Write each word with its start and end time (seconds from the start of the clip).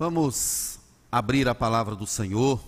Vamos 0.00 0.78
abrir 1.12 1.46
a 1.46 1.54
palavra 1.54 1.94
do 1.94 2.06
Senhor 2.06 2.58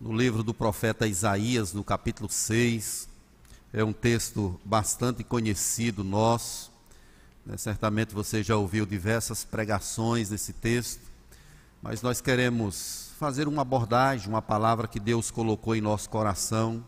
no 0.00 0.16
livro 0.16 0.44
do 0.44 0.54
profeta 0.54 1.04
Isaías, 1.04 1.72
no 1.72 1.82
capítulo 1.82 2.28
6. 2.30 3.08
É 3.72 3.82
um 3.82 3.92
texto 3.92 4.56
bastante 4.64 5.24
conhecido 5.24 6.04
nosso. 6.04 6.70
Né? 7.44 7.56
Certamente 7.56 8.14
você 8.14 8.40
já 8.40 8.54
ouviu 8.56 8.86
diversas 8.86 9.44
pregações 9.44 10.28
desse 10.28 10.52
texto, 10.52 11.02
mas 11.82 12.02
nós 12.02 12.20
queremos 12.20 13.10
fazer 13.18 13.48
uma 13.48 13.62
abordagem, 13.62 14.28
uma 14.28 14.40
palavra 14.40 14.86
que 14.86 15.00
Deus 15.00 15.32
colocou 15.32 15.74
em 15.74 15.80
nosso 15.80 16.08
coração, 16.08 16.86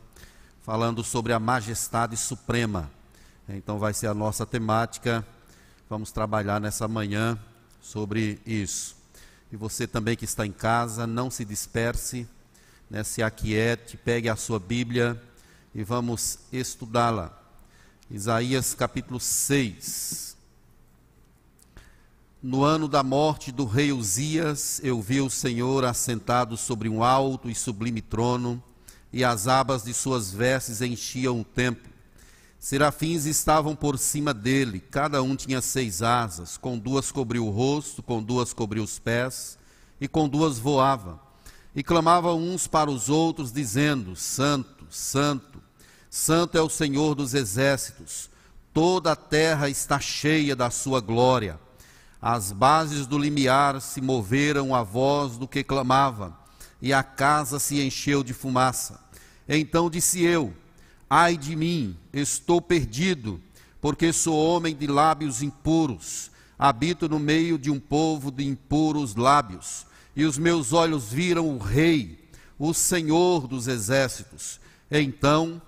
falando 0.62 1.02
sobre 1.02 1.32
a 1.32 1.40
majestade 1.40 2.16
suprema. 2.16 2.88
Então 3.48 3.80
vai 3.80 3.92
ser 3.92 4.06
a 4.06 4.14
nossa 4.14 4.46
temática. 4.46 5.26
Vamos 5.90 6.12
trabalhar 6.12 6.60
nessa 6.60 6.86
manhã 6.86 7.36
sobre 7.80 8.40
isso. 8.46 8.97
E 9.50 9.56
você 9.56 9.86
também 9.86 10.14
que 10.14 10.26
está 10.26 10.46
em 10.46 10.52
casa, 10.52 11.06
não 11.06 11.30
se 11.30 11.44
disperse, 11.44 12.28
né, 12.90 13.02
se 13.02 13.22
aquiete, 13.22 13.96
pegue 13.96 14.28
a 14.28 14.36
sua 14.36 14.58
Bíblia 14.58 15.20
e 15.74 15.82
vamos 15.82 16.40
estudá-la. 16.52 17.32
Isaías 18.10 18.74
capítulo 18.74 19.18
6. 19.18 20.36
No 22.42 22.62
ano 22.62 22.86
da 22.86 23.02
morte 23.02 23.50
do 23.50 23.64
rei 23.64 23.90
Uzias, 23.90 24.80
eu 24.84 25.00
vi 25.00 25.20
o 25.20 25.30
Senhor 25.30 25.84
assentado 25.84 26.56
sobre 26.56 26.88
um 26.88 27.02
alto 27.02 27.48
e 27.48 27.54
sublime 27.54 28.02
trono, 28.02 28.62
e 29.10 29.24
as 29.24 29.48
abas 29.48 29.82
de 29.82 29.94
suas 29.94 30.30
vestes 30.30 30.82
enchiam 30.82 31.40
o 31.40 31.44
templo. 31.44 31.90
Serafins 32.58 33.24
estavam 33.24 33.76
por 33.76 33.96
cima 33.96 34.34
dele, 34.34 34.80
cada 34.80 35.22
um 35.22 35.36
tinha 35.36 35.60
seis 35.60 36.02
asas, 36.02 36.56
com 36.56 36.76
duas 36.76 37.12
cobriu 37.12 37.46
o 37.46 37.50
rosto, 37.50 38.02
com 38.02 38.20
duas 38.20 38.52
cobriu 38.52 38.82
os 38.82 38.98
pés, 38.98 39.56
e 40.00 40.08
com 40.08 40.28
duas 40.28 40.58
voava. 40.58 41.20
E 41.74 41.84
clamavam 41.84 42.36
uns 42.36 42.66
para 42.66 42.90
os 42.90 43.08
outros, 43.08 43.52
dizendo: 43.52 44.16
Santo, 44.16 44.86
Santo, 44.90 45.62
Santo 46.10 46.58
é 46.58 46.60
o 46.60 46.68
Senhor 46.68 47.14
dos 47.14 47.32
exércitos, 47.32 48.28
toda 48.74 49.12
a 49.12 49.16
terra 49.16 49.68
está 49.68 50.00
cheia 50.00 50.56
da 50.56 50.68
sua 50.68 51.00
glória. 51.00 51.60
As 52.20 52.50
bases 52.50 53.06
do 53.06 53.16
limiar 53.16 53.80
se 53.80 54.00
moveram 54.00 54.74
à 54.74 54.82
voz 54.82 55.36
do 55.38 55.46
que 55.46 55.62
clamava, 55.62 56.36
e 56.82 56.92
a 56.92 57.04
casa 57.04 57.60
se 57.60 57.80
encheu 57.80 58.24
de 58.24 58.34
fumaça. 58.34 58.98
Então 59.48 59.88
disse 59.88 60.24
eu: 60.24 60.52
Ai 61.08 61.36
de 61.36 61.56
mim, 61.56 61.96
estou 62.12 62.60
perdido, 62.60 63.40
porque 63.80 64.12
sou 64.12 64.36
homem 64.36 64.74
de 64.74 64.86
lábios 64.86 65.42
impuros, 65.42 66.30
habito 66.58 67.08
no 67.08 67.18
meio 67.18 67.58
de 67.58 67.70
um 67.70 67.80
povo 67.80 68.30
de 68.30 68.46
impuros 68.46 69.14
lábios, 69.14 69.86
e 70.14 70.24
os 70.24 70.36
meus 70.36 70.72
olhos 70.72 71.12
viram 71.12 71.48
o 71.48 71.58
Rei, 71.58 72.28
o 72.58 72.74
Senhor 72.74 73.46
dos 73.46 73.68
exércitos. 73.68 74.60
Então 74.90 75.62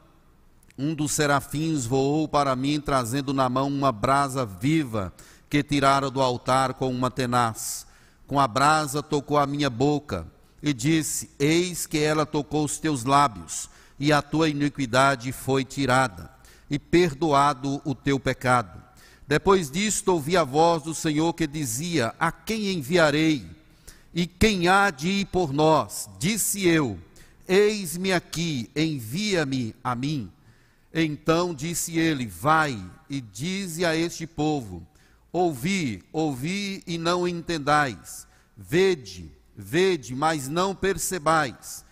um 0.81 0.95
dos 0.95 1.13
serafins 1.13 1.85
voou 1.85 2.27
para 2.27 2.57
mim, 2.57 2.81
trazendo 2.81 3.35
na 3.35 3.51
mão 3.51 3.69
uma 3.69 3.93
brasa 3.93 4.47
viva 4.47 5.13
que 5.51 5.63
tirara 5.63 6.11
do 6.11 6.23
altar 6.23 6.73
com 6.73 6.91
uma 6.91 7.11
tenaz. 7.11 7.87
Com 8.27 8.41
a 8.41 8.49
brasa 8.49 9.03
tocou 9.03 9.37
a 9.37 9.47
minha 9.47 9.69
boca 9.69 10.27
e 10.63 10.73
disse: 10.73 11.31
Eis 11.39 11.87
que 11.87 11.99
ela 11.99 12.25
tocou 12.25 12.65
os 12.65 12.79
teus 12.79 13.05
lábios, 13.05 13.69
e 14.01 14.11
a 14.13 14.23
tua 14.23 14.49
iniquidade 14.49 15.31
foi 15.31 15.63
tirada, 15.63 16.31
e 16.71 16.79
perdoado 16.79 17.83
o 17.85 17.95
teu 17.95 18.19
pecado. 18.19 18.83
Depois 19.29 19.71
disto 19.71 20.09
ouvi 20.09 20.37
a 20.37 20.43
voz 20.43 20.83
do 20.83 20.95
Senhor 20.95 21.35
que 21.35 21.47
dizia: 21.47 22.15
A 22.19 22.33
quem 22.33 22.73
enviarei? 22.73 23.47
E 24.13 24.27
quem 24.27 24.67
há 24.67 24.91
de 24.91 25.09
ir 25.09 25.27
por 25.27 25.53
nós? 25.53 26.09
Disse 26.19 26.67
eu: 26.67 26.99
Eis-me 27.47 28.13
aqui, 28.13 28.71
envia-me 28.75 29.75
a 29.85 29.95
mim. 29.95 30.33
Então 30.93 31.55
disse 31.55 31.99
ele: 31.99 32.27
Vai 32.27 32.83
e 33.09 33.21
dize 33.21 33.85
a 33.85 33.95
este 33.95 34.27
povo: 34.27 34.85
Ouvi, 35.33 36.03
ouvi 36.13 36.83
e 36.87 36.99
não 36.99 37.29
entendais. 37.29 38.27
Vede, 38.57 39.31
vede, 39.57 40.15
mas 40.15 40.49
não 40.49 40.75
percebais. 40.75 41.85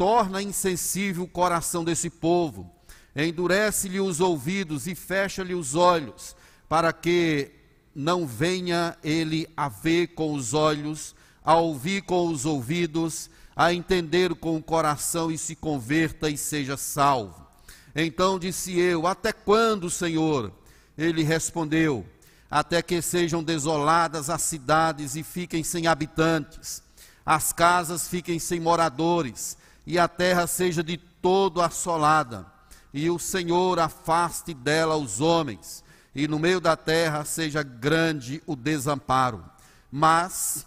Torna 0.00 0.40
insensível 0.40 1.24
o 1.24 1.28
coração 1.28 1.84
desse 1.84 2.08
povo. 2.08 2.74
Endurece-lhe 3.14 4.00
os 4.00 4.18
ouvidos 4.18 4.86
e 4.86 4.94
fecha-lhe 4.94 5.52
os 5.52 5.74
olhos, 5.74 6.34
para 6.70 6.90
que 6.90 7.50
não 7.94 8.26
venha 8.26 8.96
ele 9.04 9.46
a 9.54 9.68
ver 9.68 10.14
com 10.14 10.32
os 10.32 10.54
olhos, 10.54 11.14
a 11.44 11.56
ouvir 11.56 12.00
com 12.00 12.28
os 12.28 12.46
ouvidos, 12.46 13.28
a 13.54 13.74
entender 13.74 14.34
com 14.36 14.56
o 14.56 14.62
coração 14.62 15.30
e 15.30 15.36
se 15.36 15.54
converta 15.54 16.30
e 16.30 16.36
seja 16.38 16.78
salvo. 16.78 17.46
Então 17.94 18.38
disse 18.38 18.80
eu: 18.80 19.06
Até 19.06 19.34
quando, 19.34 19.90
Senhor? 19.90 20.50
Ele 20.96 21.22
respondeu: 21.22 22.06
até 22.50 22.80
que 22.80 23.02
sejam 23.02 23.42
desoladas 23.42 24.30
as 24.30 24.40
cidades 24.40 25.14
e 25.14 25.22
fiquem 25.22 25.62
sem 25.62 25.86
habitantes, 25.86 26.82
as 27.24 27.52
casas 27.52 28.08
fiquem 28.08 28.38
sem 28.38 28.58
moradores, 28.58 29.59
e 29.86 29.98
a 29.98 30.08
terra 30.08 30.46
seja 30.46 30.82
de 30.82 30.96
todo 30.96 31.60
assolada, 31.60 32.46
e 32.92 33.08
o 33.10 33.18
Senhor 33.18 33.78
afaste 33.78 34.54
dela 34.54 34.96
os 34.96 35.20
homens, 35.20 35.84
e 36.14 36.26
no 36.26 36.38
meio 36.38 36.60
da 36.60 36.76
terra 36.76 37.24
seja 37.24 37.62
grande 37.62 38.42
o 38.46 38.56
desamparo. 38.56 39.44
Mas, 39.90 40.66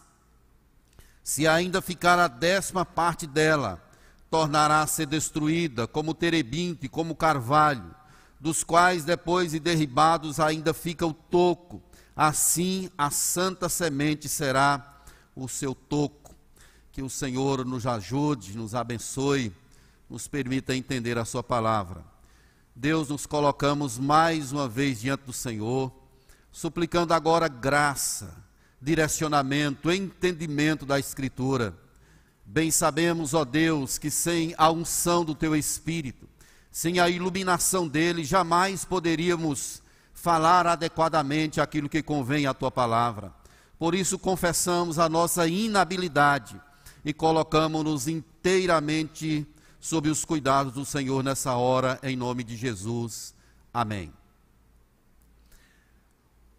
se 1.23 1.47
ainda 1.47 1.81
ficar 1.81 2.19
a 2.19 2.27
décima 2.27 2.85
parte 2.85 3.27
dela, 3.27 3.83
tornará 4.29 4.81
a 4.81 4.87
ser 4.87 5.05
destruída, 5.05 5.85
como 5.87 6.13
terebinte, 6.13 6.87
como 6.87 7.15
carvalho 7.15 7.93
dos 8.43 8.61
quais 8.61 9.05
depois 9.05 9.53
de 9.53 9.59
derribados 9.59 10.37
ainda 10.37 10.73
fica 10.73 11.07
o 11.07 11.13
toco. 11.13 11.81
Assim 12.13 12.91
a 12.97 13.09
santa 13.09 13.69
semente 13.69 14.27
será 14.27 15.01
o 15.33 15.47
seu 15.47 15.73
toco. 15.73 16.22
Que 16.93 17.01
o 17.01 17.09
Senhor 17.09 17.65
nos 17.65 17.87
ajude, 17.87 18.55
nos 18.55 18.75
abençoe, 18.75 19.51
nos 20.07 20.27
permita 20.27 20.75
entender 20.75 21.17
a 21.17 21.25
Sua 21.25 21.41
palavra. 21.41 22.05
Deus, 22.75 23.09
nos 23.09 23.25
colocamos 23.25 23.97
mais 23.97 24.51
uma 24.51 24.69
vez 24.69 25.01
diante 25.01 25.21
do 25.21 25.33
Senhor, 25.33 25.91
suplicando 26.51 27.11
agora 27.11 27.47
graça, 27.47 28.35
direcionamento, 28.79 29.91
entendimento 29.91 30.85
da 30.85 30.99
Escritura. 30.99 31.75
Bem 32.45 32.69
sabemos, 32.69 33.33
ó 33.33 33.43
Deus, 33.43 33.97
que 33.97 34.11
sem 34.11 34.53
a 34.55 34.69
unção 34.69 35.25
do 35.25 35.33
Teu 35.33 35.55
Espírito, 35.55 36.29
sem 36.71 36.99
a 36.99 37.09
iluminação 37.09 37.87
dele, 37.87 38.23
jamais 38.23 38.85
poderíamos 38.85 39.81
falar 40.13 40.67
adequadamente 40.67 41.59
aquilo 41.59 41.89
que 41.89 42.03
convém 42.03 42.45
à 42.45 42.53
tua 42.53 42.69
palavra. 42.69 43.33
Por 43.79 43.95
isso, 43.95 44.19
confessamos 44.19 44.99
a 44.99 45.09
nossa 45.09 45.47
inabilidade 45.47 46.61
e 47.03 47.13
colocamos-nos 47.13 48.07
inteiramente 48.07 49.45
sob 49.79 50.09
os 50.09 50.23
cuidados 50.23 50.73
do 50.73 50.85
Senhor 50.85 51.23
nessa 51.23 51.55
hora, 51.55 51.99
em 52.03 52.15
nome 52.15 52.43
de 52.43 52.55
Jesus. 52.55 53.35
Amém. 53.73 54.13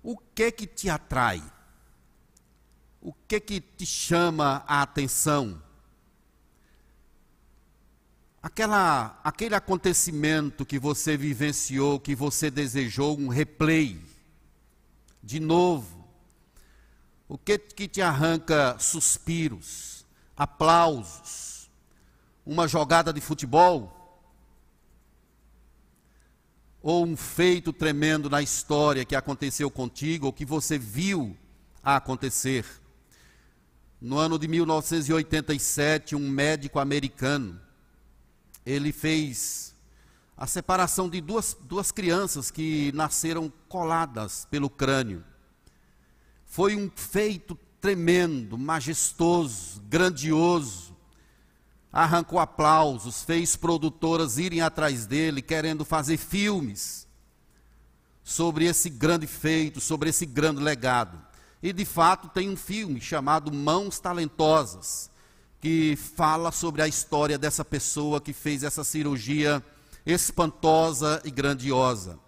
O 0.03 0.17
que 0.17 0.51
que 0.53 0.67
te 0.67 0.91
atrai? 0.91 1.43
O 3.01 3.13
que 3.27 3.41
que 3.41 3.61
te 3.61 3.87
chama 3.87 4.63
a 4.67 4.83
atenção? 4.83 5.63
aquela, 8.45 9.19
aquele 9.25 9.55
acontecimento 9.55 10.67
que 10.67 10.79
você 10.79 11.17
vivenciou, 11.17 11.99
que 11.99 12.15
você 12.15 12.51
desejou 12.51 13.19
um 13.19 13.29
replay, 13.29 13.99
de 15.23 15.41
novo, 15.41 16.07
o 17.27 17.39
que, 17.39 17.57
que 17.57 17.89
te 17.89 18.03
arranca 18.03 18.77
suspiros, 18.79 19.94
aplausos, 20.37 21.71
uma 22.45 22.69
jogada 22.69 23.13
de 23.13 23.21
futebol? 23.21 24.01
Ou 26.83 27.05
um 27.05 27.17
feito 27.17 27.73
tremendo 27.73 28.29
na 28.29 28.43
história 28.43 29.05
que 29.05 29.17
aconteceu 29.17 29.71
contigo, 29.71 30.27
ou 30.27 30.33
que 30.33 30.45
você 30.45 30.79
viu 30.79 31.37
acontecer? 31.83 32.65
No 34.01 34.19
ano 34.19 34.39
de 34.39 34.47
1987, 34.47 36.15
um 36.15 36.29
médico 36.29 36.79
americano 36.79 37.61
ele 38.67 38.93
fez 38.93 39.75
a 40.37 40.47
separação 40.47 41.09
de 41.09 41.21
duas, 41.21 41.57
duas 41.63 41.93
crianças 41.93 42.51
que 42.51 42.91
nasceram 42.93 43.53
coladas 43.69 44.47
pelo 44.51 44.69
crânio. 44.69 45.25
Foi 46.45 46.75
um 46.75 46.91
feito 46.95 47.59
tremendo, 47.85 48.57
majestoso, 48.57 49.83
grandioso. 49.91 50.97
Arrancou 51.93 52.39
aplausos, 52.39 53.23
fez 53.23 53.57
produtoras 53.57 54.39
irem 54.39 54.63
atrás 54.63 55.05
dele, 55.05 55.43
querendo 55.43 55.85
fazer 55.85 56.17
filmes 56.17 57.07
sobre 58.23 58.65
esse 58.65 58.89
grande 58.89 59.27
feito, 59.27 59.83
sobre 59.83 60.09
esse 60.09 60.25
grande 60.25 60.63
legado. 60.63 61.23
E 61.63 61.75
de 61.75 61.85
fato 61.85 62.27
tem 62.29 62.49
um 62.49 62.57
filme 62.57 63.03
chamado 63.03 63.53
Mãos 63.53 63.99
Talentosas, 64.01 65.11
que 65.61 65.95
fala 65.95 66.51
sobre 66.53 66.81
a 66.81 66.89
história 66.89 67.37
dessa 67.37 67.67
pessoa 67.67 68.19
que 68.19 68.33
fez 68.33 68.63
essa 68.63 68.83
cirurgia 68.83 69.63
espantosa 70.07 71.21
e 71.23 71.31
grandiosa. 71.31 72.19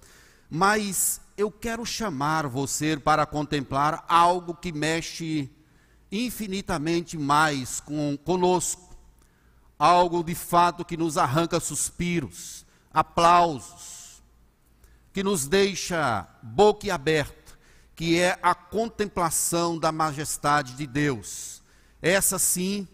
Mas 0.51 1.19
eu 1.37 1.51
quero 1.51 1.85
chamar 1.85 2.47
você 2.47 2.97
para 2.97 3.27
contemplar 3.27 4.05
algo 4.09 4.55
que 4.55 4.73
mexe 4.73 5.51
infinitamente 6.11 7.19
mais 7.19 7.79
com 7.79 8.17
conosco, 8.17 8.97
algo 9.79 10.25
de 10.25 10.35
fato 10.35 10.85
que 10.85 10.97
nos 10.97 11.19
arranca 11.19 11.61
suspiros, 11.61 12.65
aplausos, 12.93 14.23
que 15.13 15.23
nos 15.23 15.47
deixa 15.47 16.27
boquiaberta, 16.43 17.59
que 17.95 18.19
é 18.19 18.39
a 18.43 18.55
contemplação 18.55 19.79
da 19.79 19.93
majestade 19.93 20.75
de 20.75 20.87
Deus. 20.87 21.63
Essa 22.01 22.39
sim 22.39 22.89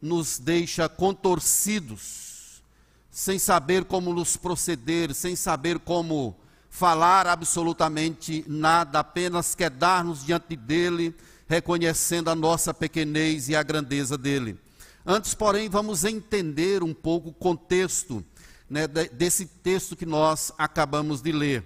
nos 0.00 0.38
deixa 0.38 0.88
contorcidos, 0.88 2.62
sem 3.10 3.38
saber 3.38 3.84
como 3.84 4.12
nos 4.12 4.36
proceder, 4.36 5.14
sem 5.14 5.34
saber 5.34 5.78
como 5.78 6.36
falar 6.70 7.26
absolutamente 7.26 8.44
nada, 8.46 9.00
apenas 9.00 9.54
quedar-nos 9.54 10.24
diante 10.24 10.56
dele, 10.56 11.14
reconhecendo 11.48 12.28
a 12.28 12.34
nossa 12.34 12.74
pequenez 12.74 13.48
e 13.48 13.56
a 13.56 13.62
grandeza 13.62 14.16
dele. 14.18 14.58
Antes, 15.04 15.34
porém, 15.34 15.68
vamos 15.68 16.04
entender 16.04 16.82
um 16.82 16.92
pouco 16.92 17.30
o 17.30 17.32
contexto 17.34 18.24
né, 18.68 18.86
desse 18.86 19.46
texto 19.46 19.96
que 19.96 20.04
nós 20.04 20.52
acabamos 20.58 21.22
de 21.22 21.32
ler. 21.32 21.64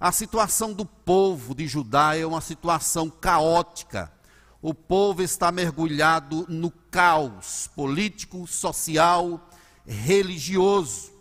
A 0.00 0.12
situação 0.12 0.72
do 0.72 0.86
povo 0.86 1.54
de 1.54 1.66
Judá 1.66 2.16
é 2.16 2.24
uma 2.24 2.40
situação 2.40 3.10
caótica. 3.10 4.10
O 4.62 4.72
povo 4.72 5.22
está 5.22 5.52
mergulhado 5.52 6.46
no 6.48 6.70
caos 6.70 7.68
político, 7.74 8.46
social, 8.46 9.48
religioso. 9.86 11.12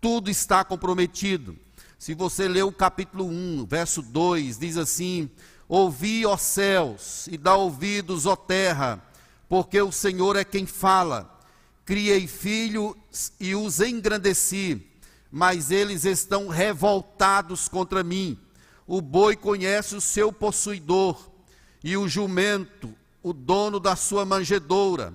Tudo 0.00 0.30
está 0.30 0.64
comprometido. 0.64 1.56
Se 2.00 2.14
você 2.14 2.48
ler 2.48 2.62
o 2.62 2.72
capítulo 2.72 3.26
1, 3.26 3.66
verso 3.66 4.00
2, 4.00 4.56
diz 4.56 4.78
assim: 4.78 5.28
Ouvi, 5.68 6.24
ó 6.24 6.34
céus, 6.34 7.26
e 7.30 7.36
dá 7.36 7.54
ouvidos, 7.54 8.24
ó 8.24 8.34
terra, 8.34 9.04
porque 9.50 9.78
o 9.82 9.92
Senhor 9.92 10.34
é 10.34 10.42
quem 10.42 10.64
fala. 10.64 11.38
Criei 11.84 12.26
filhos 12.26 12.94
e 13.38 13.54
os 13.54 13.80
engrandeci, 13.80 14.80
mas 15.30 15.70
eles 15.70 16.06
estão 16.06 16.48
revoltados 16.48 17.68
contra 17.68 18.02
mim. 18.02 18.38
O 18.86 19.02
boi 19.02 19.36
conhece 19.36 19.94
o 19.94 20.00
seu 20.00 20.32
possuidor, 20.32 21.30
e 21.84 21.98
o 21.98 22.08
jumento, 22.08 22.94
o 23.22 23.34
dono 23.34 23.78
da 23.78 23.94
sua 23.94 24.24
manjedoura. 24.24 25.12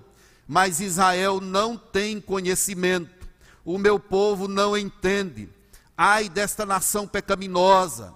Mas 0.48 0.80
Israel 0.80 1.42
não 1.42 1.78
tem 1.78 2.22
conhecimento, 2.22 3.28
o 3.66 3.80
meu 3.80 4.00
povo 4.00 4.48
não 4.48 4.78
entende. 4.78 5.55
Ai 5.98 6.28
desta 6.28 6.66
nação 6.66 7.08
pecaminosa, 7.08 8.14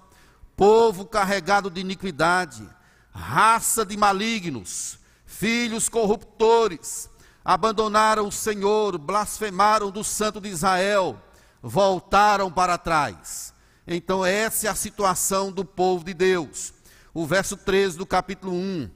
povo 0.55 1.05
carregado 1.05 1.69
de 1.69 1.79
iniquidade, 1.79 2.67
raça 3.11 3.85
de 3.85 3.95
malignos, 3.95 4.99
filhos 5.25 5.87
corruptores, 5.87 7.09
abandonaram 7.43 8.27
o 8.27 8.31
Senhor, 8.31 8.97
blasfemaram 8.97 9.89
do 9.89 10.03
Santo 10.03 10.41
de 10.41 10.49
Israel, 10.49 11.17
voltaram 11.63 12.51
para 12.51 12.77
trás. 12.77 13.53
Então, 13.87 14.25
essa 14.25 14.67
é 14.67 14.69
a 14.69 14.75
situação 14.75 15.49
do 15.49 15.63
povo 15.63 16.03
de 16.03 16.13
Deus. 16.13 16.73
O 17.13 17.25
verso 17.25 17.55
13 17.55 17.97
do 17.97 18.05
capítulo 18.05 18.53
1 18.53 18.89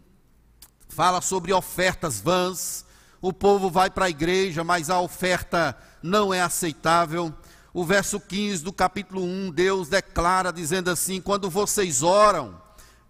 fala 0.89 1.21
sobre 1.21 1.53
ofertas 1.53 2.19
vãs. 2.19 2.85
O 3.21 3.31
povo 3.31 3.69
vai 3.69 3.89
para 3.89 4.06
a 4.06 4.09
igreja, 4.09 4.63
mas 4.63 4.89
a 4.89 5.00
oferta 5.00 5.75
não 6.01 6.33
é 6.33 6.41
aceitável 6.41 7.33
o 7.74 7.84
verso 7.84 8.20
15 8.20 8.64
do 8.64 8.72
capítulo 8.72 9.24
1, 9.24 9.50
Deus 9.50 9.90
declara 9.90 10.54
dizendo 10.54 10.92
assim: 10.92 11.20
Quando 11.20 11.50
vocês 11.50 12.04
oram, 12.04 12.62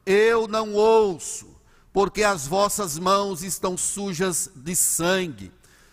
eu 0.05 0.47
não 0.47 0.73
ouço, 0.73 1.47
porque 1.91 2.23
as 2.23 2.47
vossas 2.47 2.97
mãos 2.97 3.43
estão 3.43 3.75
sujas 3.75 4.49
de 4.55 4.73
sangue. 4.73 5.51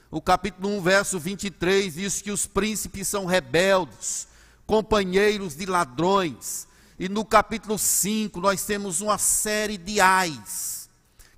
O 0.08 0.20
capítulo 0.20 0.69
1, 0.78 0.82
verso 0.82 1.19
23 1.19 1.94
diz 1.94 2.22
que 2.22 2.31
os 2.31 2.46
príncipes 2.46 3.08
são 3.08 3.26
rebeldes, 3.26 4.28
companheiros 4.67 5.56
de 5.56 5.66
ladrões. 5.66 6.69
E 6.96 7.08
no 7.08 7.25
capítulo 7.25 7.76
5 7.76 8.40
nós 8.40 8.64
temos 8.64 9.00
uma 9.00 9.19
série 9.19 9.76
de 9.76 10.00
ais, 10.00 10.88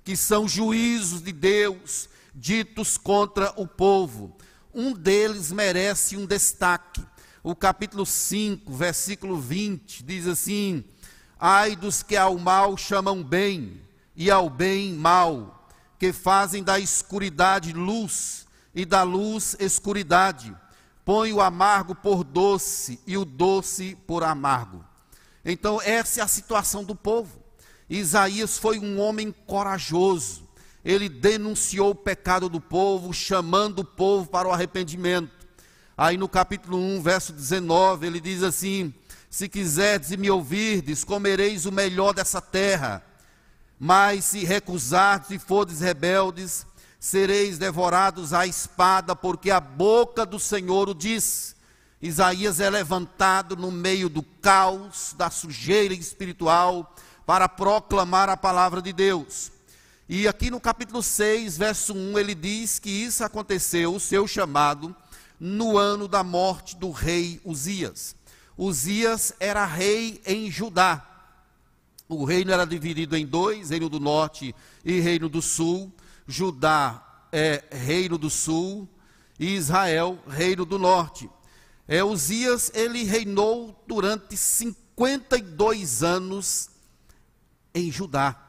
que 0.03 0.15
são 0.15 0.47
juízos 0.47 1.23
de 1.23 1.31
Deus 1.31 2.07
ditos 2.35 2.95
contra 2.95 3.51
o 3.55 3.65
povo. 3.65 4.35
Um 4.71 4.93
deles 4.93 5.51
merece 5.51 6.15
um 6.15 6.25
destaque 6.25 7.03
o 7.43 7.53
capítulo 7.53 8.05
5, 8.05 8.71
versículo 8.71 9.37
20, 9.37 10.01
diz 10.03 10.25
assim: 10.27 10.83
Ai 11.37 11.75
dos 11.75 12.01
que 12.01 12.15
ao 12.15 12.37
mal 12.37 12.77
chamam 12.77 13.21
bem, 13.21 13.81
e 14.15 14.31
ao 14.31 14.49
bem 14.49 14.93
mal, 14.93 15.67
que 15.99 16.13
fazem 16.13 16.63
da 16.63 16.79
escuridade 16.79 17.73
luz, 17.73 18.47
e 18.73 18.85
da 18.85 19.03
luz 19.03 19.57
escuridade. 19.59 20.55
Põe 21.03 21.33
o 21.33 21.41
amargo 21.41 21.93
por 21.93 22.23
doce, 22.23 22.97
e 23.05 23.17
o 23.17 23.25
doce 23.25 23.97
por 24.07 24.23
amargo. 24.23 24.85
Então, 25.43 25.81
essa 25.81 26.21
é 26.21 26.23
a 26.23 26.27
situação 26.29 26.81
do 26.81 26.95
povo. 26.95 27.43
Isaías 27.89 28.57
foi 28.57 28.79
um 28.79 29.01
homem 29.01 29.35
corajoso. 29.45 30.47
Ele 30.85 31.09
denunciou 31.09 31.89
o 31.89 31.95
pecado 31.95 32.47
do 32.47 32.61
povo, 32.61 33.13
chamando 33.13 33.79
o 33.79 33.85
povo 33.85 34.29
para 34.29 34.47
o 34.47 34.51
arrependimento. 34.51 35.42
Aí 35.95 36.17
no 36.17 36.27
capítulo 36.27 36.77
1, 36.77 37.01
verso 37.01 37.31
19, 37.31 38.07
ele 38.07 38.19
diz 38.19 38.41
assim: 38.41 38.91
Se 39.29 39.47
quiserdes 39.47 40.11
e 40.11 40.17
me 40.17 40.29
ouvirdes, 40.29 41.03
comereis 41.03 41.65
o 41.65 41.71
melhor 41.71 42.13
dessa 42.13 42.41
terra. 42.41 43.03
Mas 43.79 44.25
se 44.25 44.43
recusardes 44.43 45.29
e 45.29 45.37
fordes 45.37 45.81
rebeldes, 45.81 46.65
sereis 46.99 47.59
devorados 47.59 48.33
à 48.33 48.47
espada, 48.47 49.15
porque 49.15 49.51
a 49.51 49.59
boca 49.59 50.25
do 50.25 50.39
Senhor 50.39 50.89
o 50.89 50.95
diz. 50.95 51.55
Isaías 52.01 52.59
é 52.59 52.69
levantado 52.69 53.55
no 53.55 53.71
meio 53.71 54.09
do 54.09 54.23
caos, 54.23 55.13
da 55.15 55.29
sujeira 55.29 55.93
espiritual, 55.93 56.93
para 57.25 57.47
proclamar 57.47 58.29
a 58.29 58.35
palavra 58.35 58.81
de 58.81 58.91
Deus. 58.91 59.51
E 60.09 60.27
aqui 60.27 60.51
no 60.51 60.59
capítulo 60.59 61.01
6, 61.01 61.57
verso 61.57 61.93
1, 61.93 62.19
ele 62.19 62.35
diz 62.35 62.77
que 62.79 62.89
isso 62.89 63.23
aconteceu, 63.23 63.95
o 63.95 63.99
seu 63.99 64.27
chamado, 64.27 64.93
no 65.45 65.77
ano 65.77 66.07
da 66.07 66.23
morte 66.23 66.73
do 66.77 66.89
rei 66.89 67.41
Uzias. 67.43 68.15
Uzias 68.57 69.33
era 69.41 69.65
rei 69.65 70.21
em 70.25 70.49
Judá. 70.49 71.05
O 72.07 72.23
reino 72.23 72.53
era 72.53 72.65
dividido 72.65 73.17
em 73.17 73.25
dois: 73.25 73.69
Reino 73.69 73.89
do 73.89 73.99
Norte 73.99 74.55
e 74.85 75.01
Reino 75.01 75.27
do 75.27 75.41
Sul. 75.41 75.91
Judá 76.25 77.27
é 77.29 77.61
Reino 77.69 78.17
do 78.17 78.29
Sul 78.29 78.87
e 79.37 79.53
Israel, 79.55 80.17
Reino 80.29 80.63
do 80.63 80.79
Norte. 80.79 81.29
É, 81.89 82.01
Uzias, 82.01 82.71
ele 82.73 83.03
reinou 83.03 83.83
durante 83.85 84.37
52 84.37 86.03
anos 86.03 86.69
em 87.75 87.91
Judá. 87.91 88.39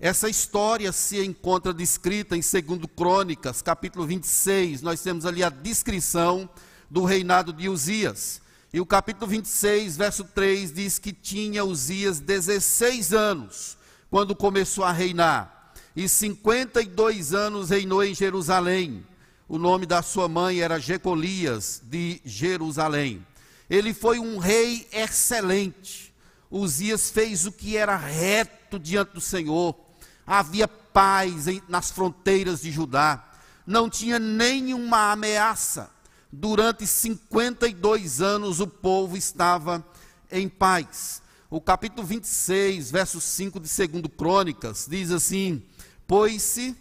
Essa 0.00 0.28
história 0.28 0.90
se 0.90 1.24
encontra 1.24 1.72
descrita 1.72 2.36
em 2.36 2.40
2 2.40 2.80
Crônicas, 2.96 3.62
capítulo 3.62 4.04
26. 4.04 4.82
Nós 4.82 5.00
temos 5.00 5.24
ali 5.24 5.42
a 5.42 5.48
descrição 5.48 6.50
do 6.90 7.04
reinado 7.04 7.52
de 7.52 7.68
Uzias. 7.68 8.42
E 8.72 8.80
o 8.80 8.86
capítulo 8.86 9.28
26, 9.28 9.96
verso 9.96 10.24
3 10.24 10.72
diz 10.72 10.98
que 10.98 11.12
tinha 11.12 11.64
Uzias 11.64 12.18
16 12.18 13.12
anos 13.12 13.78
quando 14.10 14.34
começou 14.34 14.84
a 14.84 14.92
reinar, 14.92 15.72
e 15.96 16.08
52 16.08 17.34
anos 17.34 17.70
reinou 17.70 18.02
em 18.04 18.14
Jerusalém. 18.14 19.04
O 19.48 19.58
nome 19.58 19.86
da 19.86 20.02
sua 20.02 20.28
mãe 20.28 20.60
era 20.60 20.78
Jecolias 20.78 21.82
de 21.84 22.20
Jerusalém. 22.24 23.24
Ele 23.70 23.94
foi 23.94 24.18
um 24.18 24.38
rei 24.38 24.86
excelente. 24.92 26.12
Uzias 26.50 27.10
fez 27.10 27.46
o 27.46 27.52
que 27.52 27.76
era 27.76 27.96
reto 27.96 28.78
diante 28.78 29.14
do 29.14 29.20
Senhor 29.20 29.83
havia 30.26 30.66
paz 30.66 31.46
nas 31.68 31.90
fronteiras 31.90 32.62
de 32.62 32.70
Judá, 32.70 33.22
não 33.66 33.90
tinha 33.90 34.18
nenhuma 34.18 35.12
ameaça. 35.12 35.90
Durante 36.30 36.86
52 36.86 38.20
anos 38.20 38.60
o 38.60 38.66
povo 38.66 39.16
estava 39.16 39.84
em 40.30 40.48
paz. 40.48 41.22
O 41.48 41.60
capítulo 41.60 42.06
26, 42.06 42.90
verso 42.90 43.20
5 43.20 43.60
de 43.60 43.68
2 43.88 44.02
Crônicas, 44.16 44.86
diz 44.88 45.10
assim: 45.12 45.62
Pôs-se 46.06 46.76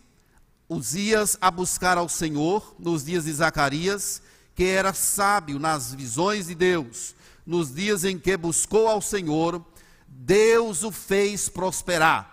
Uzias 0.67 1.37
a 1.39 1.51
buscar 1.51 1.97
ao 1.97 2.09
Senhor 2.09 2.75
nos 2.79 3.03
dias 3.03 3.25
de 3.25 3.33
Zacarias, 3.33 4.21
que 4.55 4.63
era 4.63 4.93
sábio 4.93 5.59
nas 5.59 5.93
visões 5.93 6.47
de 6.47 6.55
Deus. 6.55 7.13
Nos 7.45 7.73
dias 7.73 8.03
em 8.03 8.17
que 8.17 8.35
buscou 8.35 8.87
ao 8.87 9.01
Senhor, 9.01 9.63
Deus 10.07 10.83
o 10.83 10.91
fez 10.91 11.49
prosperar 11.49 12.32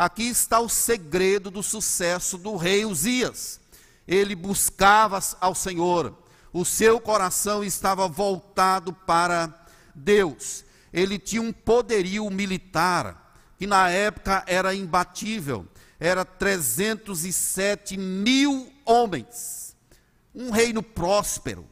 Aqui 0.00 0.22
está 0.22 0.58
o 0.58 0.66
segredo 0.66 1.50
do 1.50 1.62
sucesso 1.62 2.38
do 2.38 2.56
rei 2.56 2.86
Uzias. 2.86 3.60
Ele 4.08 4.34
buscava 4.34 5.20
ao 5.38 5.54
Senhor, 5.54 6.16
o 6.54 6.64
seu 6.64 6.98
coração 6.98 7.62
estava 7.62 8.08
voltado 8.08 8.94
para 8.94 9.54
Deus. 9.94 10.64
Ele 10.90 11.18
tinha 11.18 11.42
um 11.42 11.52
poderio 11.52 12.30
militar 12.30 13.36
que 13.58 13.66
na 13.66 13.90
época 13.90 14.42
era 14.46 14.74
imbatível, 14.74 15.68
era 15.98 16.24
307 16.24 17.98
mil 17.98 18.72
homens, 18.86 19.76
um 20.34 20.50
reino 20.50 20.82
próspero, 20.82 21.68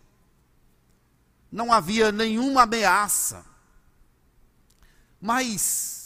não 1.51 1.73
havia 1.73 2.13
nenhuma 2.13 2.65
ameaça. 2.65 3.43
Mas 5.19 5.98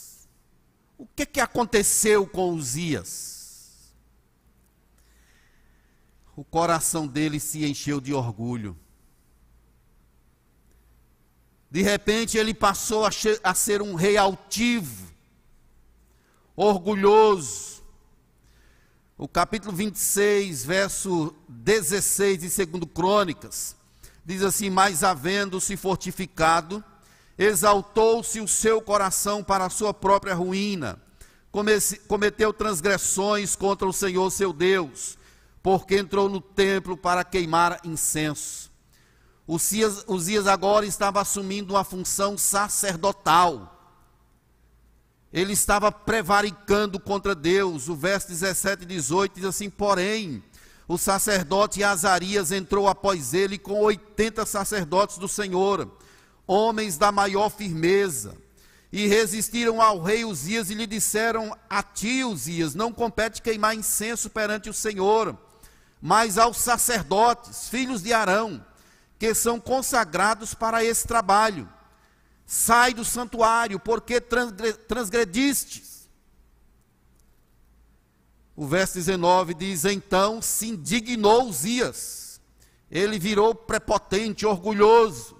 o 0.97 1.05
que, 1.05 1.25
que 1.25 1.39
aconteceu 1.39 2.25
com 2.25 2.53
Uzias? 2.53 3.93
O 6.35 6.43
coração 6.43 7.07
dele 7.07 7.39
se 7.39 7.65
encheu 7.65 8.01
de 8.01 8.13
orgulho. 8.13 8.77
De 11.69 11.81
repente 11.81 12.37
ele 12.37 12.53
passou 12.53 13.05
a 13.05 13.53
ser 13.53 13.81
um 13.81 13.95
rei 13.95 14.17
altivo, 14.17 15.11
orgulhoso. 16.55 17.83
O 19.17 19.27
capítulo 19.27 19.75
26, 19.75 20.65
verso 20.65 21.35
16 21.47 22.39
de 22.39 22.65
2 22.65 22.91
Crônicas, 22.93 23.75
diz 24.25 24.41
assim: 24.43 24.69
Mas 24.69 25.03
havendo-se 25.03 25.77
fortificado, 25.77 26.83
exaltou-se 27.37 28.39
o 28.39 28.47
seu 28.47 28.81
coração 28.81 29.43
para 29.43 29.65
a 29.65 29.69
sua 29.69 29.93
própria 29.93 30.33
ruína, 30.33 31.01
cometeu 32.07 32.51
transgressões 32.53 33.55
contra 33.55 33.87
o 33.87 33.93
Senhor 33.93 34.29
seu 34.31 34.51
Deus, 34.51 35.17
porque 35.61 35.97
entrou 35.97 36.27
no 36.27 36.41
templo 36.41 36.97
para 36.97 37.23
queimar 37.23 37.79
incenso. 37.83 38.71
Uzias, 39.47 40.47
agora 40.47 40.85
estava 40.85 41.21
assumindo 41.21 41.73
uma 41.73 41.83
função 41.83 42.37
sacerdotal. 42.37 43.69
Ele 45.31 45.51
estava 45.51 45.91
prevaricando 45.91 46.99
contra 46.99 47.35
Deus. 47.35 47.89
O 47.89 47.95
verso 47.95 48.29
17 48.29 48.83
e 48.83 48.85
18 48.85 49.35
diz 49.35 49.45
assim: 49.45 49.69
Porém, 49.69 50.43
o 50.87 50.97
sacerdote 50.97 51.83
Azarias 51.83 52.51
entrou 52.51 52.87
após 52.87 53.33
ele 53.33 53.57
com 53.57 53.81
80 53.81 54.45
sacerdotes 54.45 55.17
do 55.17 55.27
Senhor, 55.27 55.91
homens 56.47 56.97
da 56.97 57.11
maior 57.11 57.49
firmeza, 57.49 58.35
e 58.91 59.07
resistiram 59.07 59.81
ao 59.81 60.01
rei 60.01 60.23
Uzias 60.23 60.69
e 60.69 60.73
lhe 60.73 60.85
disseram: 60.85 61.55
A 61.69 61.81
ti, 61.81 62.23
Uzias, 62.23 62.75
não 62.75 62.91
compete 62.91 63.41
queimar 63.41 63.75
incenso 63.75 64.29
perante 64.29 64.69
o 64.69 64.73
Senhor, 64.73 65.37
mas 66.01 66.37
aos 66.37 66.57
sacerdotes, 66.57 67.69
filhos 67.69 68.03
de 68.03 68.13
Arão, 68.13 68.63
que 69.17 69.33
são 69.33 69.59
consagrados 69.59 70.53
para 70.53 70.83
esse 70.83 71.07
trabalho. 71.07 71.67
Sai 72.45 72.93
do 72.93 73.05
santuário, 73.05 73.79
porque 73.79 74.21
transgredistes 74.21 75.93
o 78.55 78.67
verso 78.67 78.95
19 78.95 79.53
diz: 79.53 79.85
Então 79.85 80.41
se 80.41 80.67
indignou 80.67 81.49
Uzias, 81.49 82.39
ele 82.89 83.17
virou 83.17 83.55
prepotente, 83.55 84.45
orgulhoso, 84.45 85.35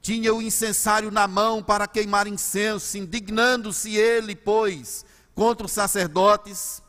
tinha 0.00 0.34
o 0.34 0.40
incensário 0.40 1.10
na 1.10 1.28
mão 1.28 1.62
para 1.62 1.86
queimar 1.86 2.26
incenso, 2.26 2.96
indignando-se 2.96 3.94
ele, 3.94 4.34
pois, 4.34 5.04
contra 5.34 5.66
os 5.66 5.72
sacerdotes. 5.72 6.82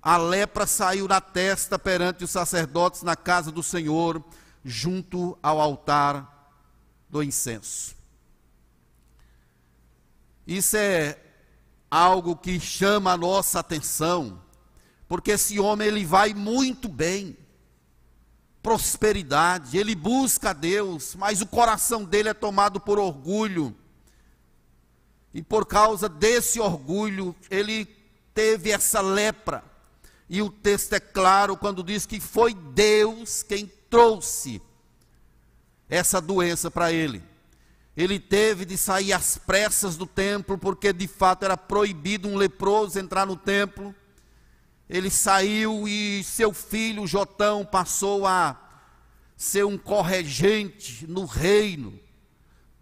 A 0.00 0.16
lepra 0.16 0.66
saiu 0.66 1.06
na 1.06 1.20
testa 1.20 1.78
perante 1.78 2.24
os 2.24 2.30
sacerdotes 2.30 3.02
na 3.02 3.14
casa 3.14 3.52
do 3.52 3.62
Senhor, 3.62 4.22
junto 4.64 5.38
ao 5.42 5.60
altar 5.60 6.50
do 7.08 7.22
incenso. 7.22 7.94
Isso 10.46 10.76
é 10.76 11.18
algo 11.90 12.34
que 12.36 12.58
chama 12.58 13.12
a 13.12 13.16
nossa 13.16 13.60
atenção 13.60 14.42
porque 15.12 15.32
esse 15.32 15.60
homem 15.60 15.88
ele 15.88 16.06
vai 16.06 16.32
muito 16.32 16.88
bem, 16.88 17.36
prosperidade, 18.62 19.76
ele 19.76 19.94
busca 19.94 20.50
a 20.50 20.52
Deus, 20.52 21.16
mas 21.16 21.42
o 21.42 21.46
coração 21.46 22.04
dele 22.04 22.28
é 22.28 22.34
tomado 22.34 22.78
por 22.80 22.98
orgulho. 22.98 23.74
E 25.34 25.42
por 25.42 25.66
causa 25.66 26.08
desse 26.08 26.60
orgulho, 26.60 27.34
ele 27.50 27.86
teve 28.32 28.70
essa 28.70 29.00
lepra. 29.00 29.64
E 30.28 30.40
o 30.40 30.48
texto 30.48 30.92
é 30.92 31.00
claro 31.00 31.56
quando 31.56 31.82
diz 31.82 32.06
que 32.06 32.20
foi 32.20 32.54
Deus 32.54 33.42
quem 33.42 33.70
trouxe 33.90 34.62
essa 35.88 36.20
doença 36.20 36.70
para 36.70 36.92
ele. 36.92 37.22
Ele 37.96 38.18
teve 38.18 38.64
de 38.64 38.78
sair 38.78 39.12
às 39.12 39.36
pressas 39.36 39.96
do 39.96 40.06
templo, 40.06 40.56
porque 40.56 40.92
de 40.92 41.06
fato 41.06 41.44
era 41.44 41.56
proibido 41.56 42.28
um 42.28 42.36
leproso 42.36 42.98
entrar 42.98 43.26
no 43.26 43.36
templo 43.36 43.94
ele 44.92 45.08
saiu 45.08 45.88
e 45.88 46.22
seu 46.22 46.52
filho 46.52 47.06
Jotão 47.06 47.64
passou 47.64 48.26
a 48.26 48.60
ser 49.34 49.64
um 49.64 49.78
corregente 49.78 51.06
no 51.06 51.24
reino, 51.24 51.98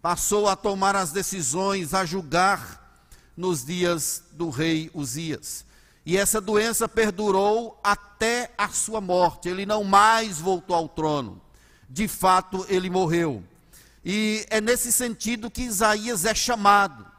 passou 0.01 0.49
a 0.49 0.57
tomar 0.57 0.93
as 0.93 1.13
decisões, 1.13 1.93
a 1.93 2.03
julgar 2.03 3.01
nos 3.37 3.63
dias 3.63 4.25
do 4.33 4.49
rei 4.49 4.91
Uzias. 4.93 5.63
E 6.05 6.17
essa 6.17 6.41
doença 6.41 6.85
perdurou 6.85 7.79
até 7.81 8.51
a 8.57 8.67
sua 8.67 8.99
morte. 8.99 9.47
Ele 9.47 9.65
não 9.65 9.85
mais 9.85 10.37
voltou 10.37 10.75
ao 10.75 10.89
trono. 10.89 11.41
De 11.89 12.09
fato, 12.09 12.65
ele 12.67 12.89
morreu. 12.89 13.41
E 14.03 14.45
é 14.49 14.59
nesse 14.59 14.91
sentido 14.91 15.49
que 15.49 15.61
Isaías 15.61 16.25
é 16.25 16.35
chamado. 16.35 17.09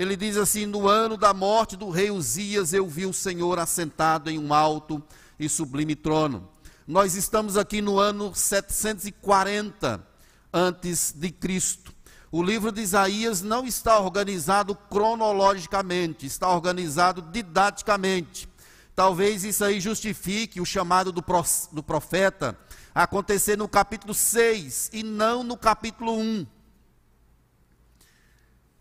Ele 0.00 0.16
diz 0.16 0.38
assim: 0.38 0.64
No 0.64 0.88
ano 0.88 1.14
da 1.14 1.34
morte 1.34 1.76
do 1.76 1.90
rei 1.90 2.10
Uzias, 2.10 2.72
eu 2.72 2.88
vi 2.88 3.04
o 3.04 3.12
Senhor 3.12 3.58
assentado 3.58 4.30
em 4.30 4.38
um 4.38 4.54
alto 4.54 5.02
e 5.38 5.46
sublime 5.46 5.94
trono. 5.94 6.48
Nós 6.86 7.14
estamos 7.14 7.54
aqui 7.58 7.82
no 7.82 7.98
ano 7.98 8.34
740 8.34 10.02
antes 10.50 11.12
de 11.14 11.30
Cristo. 11.30 11.92
O 12.32 12.42
livro 12.42 12.72
de 12.72 12.80
Isaías 12.80 13.42
não 13.42 13.66
está 13.66 14.00
organizado 14.00 14.74
cronologicamente, 14.74 16.24
está 16.24 16.48
organizado 16.48 17.20
didaticamente. 17.20 18.48
Talvez 18.96 19.44
isso 19.44 19.62
aí 19.62 19.80
justifique 19.80 20.62
o 20.62 20.64
chamado 20.64 21.12
do 21.12 21.82
profeta 21.82 22.58
acontecer 22.94 23.58
no 23.58 23.68
capítulo 23.68 24.14
6 24.14 24.92
e 24.94 25.02
não 25.02 25.44
no 25.44 25.58
capítulo 25.58 26.18
1. 26.18 26.46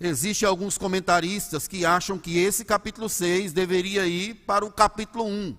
Existem 0.02 0.48
alguns 0.48 0.78
comentaristas 0.78 1.68
que 1.68 1.86
acham 1.86 2.18
que 2.18 2.38
esse 2.38 2.64
capítulo 2.64 3.10
6 3.10 3.52
deveria 3.52 4.08
ir 4.08 4.34
para 4.34 4.64
o 4.64 4.72
capítulo 4.72 5.26
1, 5.26 5.58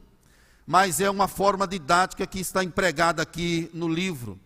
mas 0.67 0.99
é 0.99 1.11
uma 1.11 1.29
forma 1.29 1.67
didática 1.69 2.27
que 2.27 2.41
está 2.41 2.65
empregada 2.65 3.21
aqui 3.21 3.71
no 3.75 3.87
livro. 3.87 4.41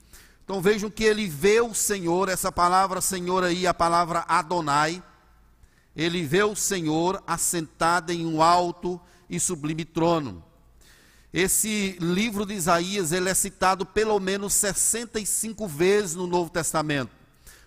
Então 0.44 0.60
vejam 0.60 0.90
que 0.90 1.04
ele 1.04 1.28
vê 1.28 1.60
o 1.60 1.72
Senhor, 1.72 2.28
essa 2.28 2.50
palavra 2.50 3.00
Senhor 3.00 3.44
aí, 3.44 3.68
a 3.68 3.72
palavra 3.72 4.24
Adonai, 4.26 5.00
ele 5.94 6.24
vê 6.24 6.42
o 6.42 6.56
Senhor 6.56 7.22
assentado 7.24 8.10
em 8.10 8.26
um 8.26 8.42
alto 8.42 9.00
e 9.30 9.38
sublime 9.38 9.84
trono. 9.84 10.44
Esse 11.32 11.96
livro 12.00 12.44
de 12.44 12.54
Isaías, 12.54 13.12
ele 13.12 13.28
é 13.28 13.34
citado 13.34 13.86
pelo 13.86 14.18
menos 14.18 14.54
65 14.54 15.68
vezes 15.68 16.16
no 16.16 16.26
Novo 16.26 16.50
Testamento. 16.50 17.12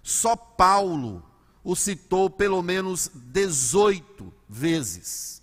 Só 0.04 0.36
Paulo 0.36 1.24
o 1.68 1.76
citou 1.76 2.30
pelo 2.30 2.64
menos 2.64 3.12
18 3.14 4.34
vezes. 4.48 5.42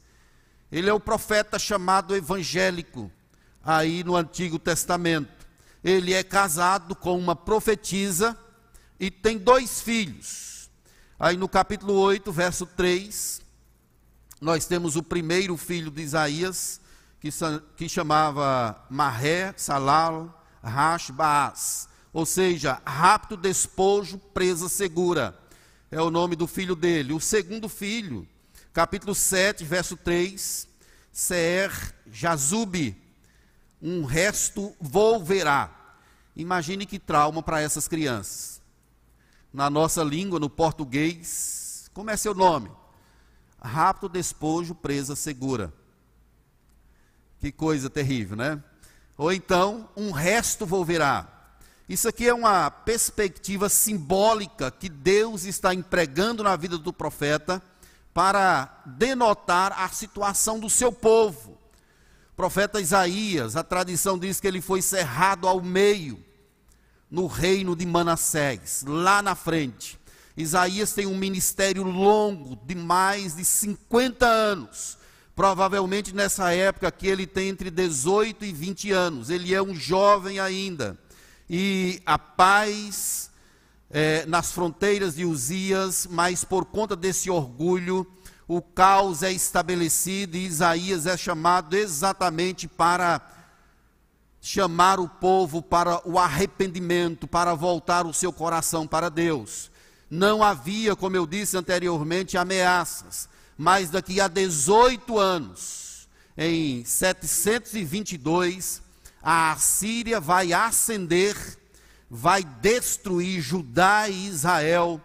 Ele 0.72 0.88
é 0.88 0.92
o 0.92 0.98
profeta 0.98 1.58
chamado 1.58 2.16
evangélico, 2.16 3.12
aí 3.62 4.02
no 4.02 4.16
Antigo 4.16 4.58
Testamento. 4.58 5.46
Ele 5.84 6.14
é 6.14 6.22
casado 6.22 6.96
com 6.96 7.18
uma 7.18 7.36
profetisa 7.36 8.34
e 8.98 9.10
tem 9.10 9.36
dois 9.36 9.82
filhos. 9.82 10.70
Aí 11.20 11.36
no 11.36 11.46
capítulo 11.46 11.92
8, 11.92 12.32
verso 12.32 12.64
3, 12.64 13.42
nós 14.40 14.64
temos 14.64 14.96
o 14.96 15.02
primeiro 15.02 15.58
filho 15.58 15.90
de 15.90 16.00
Isaías, 16.00 16.80
que, 17.20 17.28
que 17.76 17.86
chamava 17.86 18.82
Marré, 18.88 19.52
Salal, 19.58 20.42
Rash, 20.62 21.10
Baas. 21.10 21.86
Ou 22.14 22.24
seja, 22.24 22.80
rapto, 22.86 23.36
despojo, 23.36 24.16
presa 24.16 24.70
segura 24.70 25.43
é 25.94 26.02
o 26.02 26.10
nome 26.10 26.34
do 26.34 26.48
filho 26.48 26.74
dele. 26.74 27.12
O 27.12 27.20
segundo 27.20 27.68
filho, 27.68 28.26
capítulo 28.72 29.14
7, 29.14 29.62
verso 29.62 29.96
3, 29.96 30.66
Seer 31.12 31.94
Jazube, 32.10 33.00
um 33.80 34.04
resto 34.04 34.74
volverá. 34.80 35.70
Imagine 36.34 36.84
que 36.84 36.98
trauma 36.98 37.44
para 37.44 37.60
essas 37.60 37.86
crianças. 37.86 38.60
Na 39.52 39.70
nossa 39.70 40.02
língua, 40.02 40.40
no 40.40 40.50
português, 40.50 41.88
como 41.94 42.10
é 42.10 42.16
seu 42.16 42.34
nome? 42.34 42.72
Rapto, 43.62 44.08
despojo, 44.08 44.74
presa 44.74 45.14
segura. 45.14 45.72
Que 47.38 47.52
coisa 47.52 47.88
terrível, 47.88 48.36
né? 48.36 48.60
Ou 49.16 49.32
então, 49.32 49.88
um 49.96 50.10
resto 50.10 50.66
volverá. 50.66 51.33
Isso 51.88 52.08
aqui 52.08 52.26
é 52.26 52.32
uma 52.32 52.70
perspectiva 52.70 53.68
simbólica 53.68 54.70
que 54.70 54.88
Deus 54.88 55.44
está 55.44 55.74
empregando 55.74 56.42
na 56.42 56.56
vida 56.56 56.78
do 56.78 56.92
profeta 56.92 57.62
para 58.14 58.82
denotar 58.86 59.72
a 59.78 59.88
situação 59.88 60.58
do 60.58 60.70
seu 60.70 60.90
povo. 60.90 61.58
O 62.32 62.36
profeta 62.36 62.80
Isaías, 62.80 63.54
a 63.54 63.62
tradição 63.62 64.18
diz 64.18 64.40
que 64.40 64.46
ele 64.48 64.62
foi 64.62 64.80
cerrado 64.80 65.46
ao 65.46 65.60
meio 65.60 66.24
no 67.10 67.26
reino 67.26 67.76
de 67.76 67.84
Manassés, 67.84 68.82
lá 68.86 69.20
na 69.20 69.34
frente. 69.34 69.98
Isaías 70.36 70.92
tem 70.92 71.06
um 71.06 71.16
ministério 71.16 71.82
longo 71.82 72.56
de 72.56 72.74
mais 72.74 73.36
de 73.36 73.44
50 73.44 74.26
anos. 74.26 74.98
Provavelmente 75.36 76.14
nessa 76.14 76.52
época 76.52 76.90
que 76.90 77.06
ele 77.06 77.26
tem 77.26 77.48
entre 77.48 77.70
18 77.70 78.44
e 78.44 78.52
20 78.52 78.90
anos. 78.90 79.30
Ele 79.30 79.54
é 79.54 79.62
um 79.62 79.74
jovem 79.74 80.40
ainda. 80.40 80.98
E 81.48 82.00
a 82.06 82.18
paz 82.18 83.30
é, 83.90 84.26
nas 84.26 84.50
fronteiras 84.52 85.14
de 85.14 85.24
Uzias, 85.24 86.06
mas 86.10 86.44
por 86.44 86.64
conta 86.64 86.96
desse 86.96 87.30
orgulho, 87.30 88.06
o 88.46 88.60
caos 88.60 89.22
é 89.22 89.32
estabelecido 89.32 90.36
e 90.36 90.46
Isaías 90.46 91.06
é 91.06 91.16
chamado 91.16 91.74
exatamente 91.76 92.66
para 92.68 93.20
chamar 94.40 95.00
o 95.00 95.08
povo 95.08 95.62
para 95.62 96.06
o 96.06 96.18
arrependimento, 96.18 97.26
para 97.26 97.54
voltar 97.54 98.04
o 98.04 98.12
seu 98.12 98.30
coração 98.32 98.86
para 98.86 99.08
Deus. 99.08 99.70
Não 100.10 100.42
havia, 100.42 100.94
como 100.94 101.16
eu 101.16 101.26
disse 101.26 101.56
anteriormente, 101.56 102.36
ameaças, 102.36 103.26
mas 103.56 103.88
daqui 103.88 104.20
a 104.20 104.28
18 104.28 105.18
anos, 105.18 106.06
em 106.36 106.84
722, 106.84 108.82
a 109.24 109.52
Assíria 109.52 110.20
vai 110.20 110.52
ascender, 110.52 111.34
vai 112.10 112.44
destruir 112.44 113.40
Judá 113.40 114.06
e 114.06 114.26
Israel, 114.26 115.00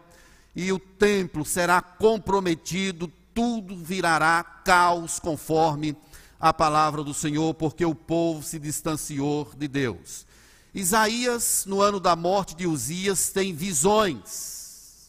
e 0.53 0.73
o 0.73 0.77
templo 0.77 1.45
será 1.45 1.81
comprometido, 1.81 3.09
tudo 3.33 3.77
virará 3.77 4.43
caos, 4.43 5.19
conforme 5.19 5.95
a 6.37 6.53
palavra 6.53 7.01
do 7.01 7.13
Senhor, 7.13 7.53
porque 7.53 7.85
o 7.85 7.95
povo 7.95 8.43
se 8.43 8.59
distanciou 8.59 9.49
de 9.57 9.69
Deus. 9.69 10.25
Isaías, 10.73 11.63
no 11.65 11.81
ano 11.81 11.99
da 11.99 12.13
morte 12.13 12.55
de 12.55 12.67
Uzias, 12.67 13.29
tem 13.29 13.53
visões. 13.53 15.07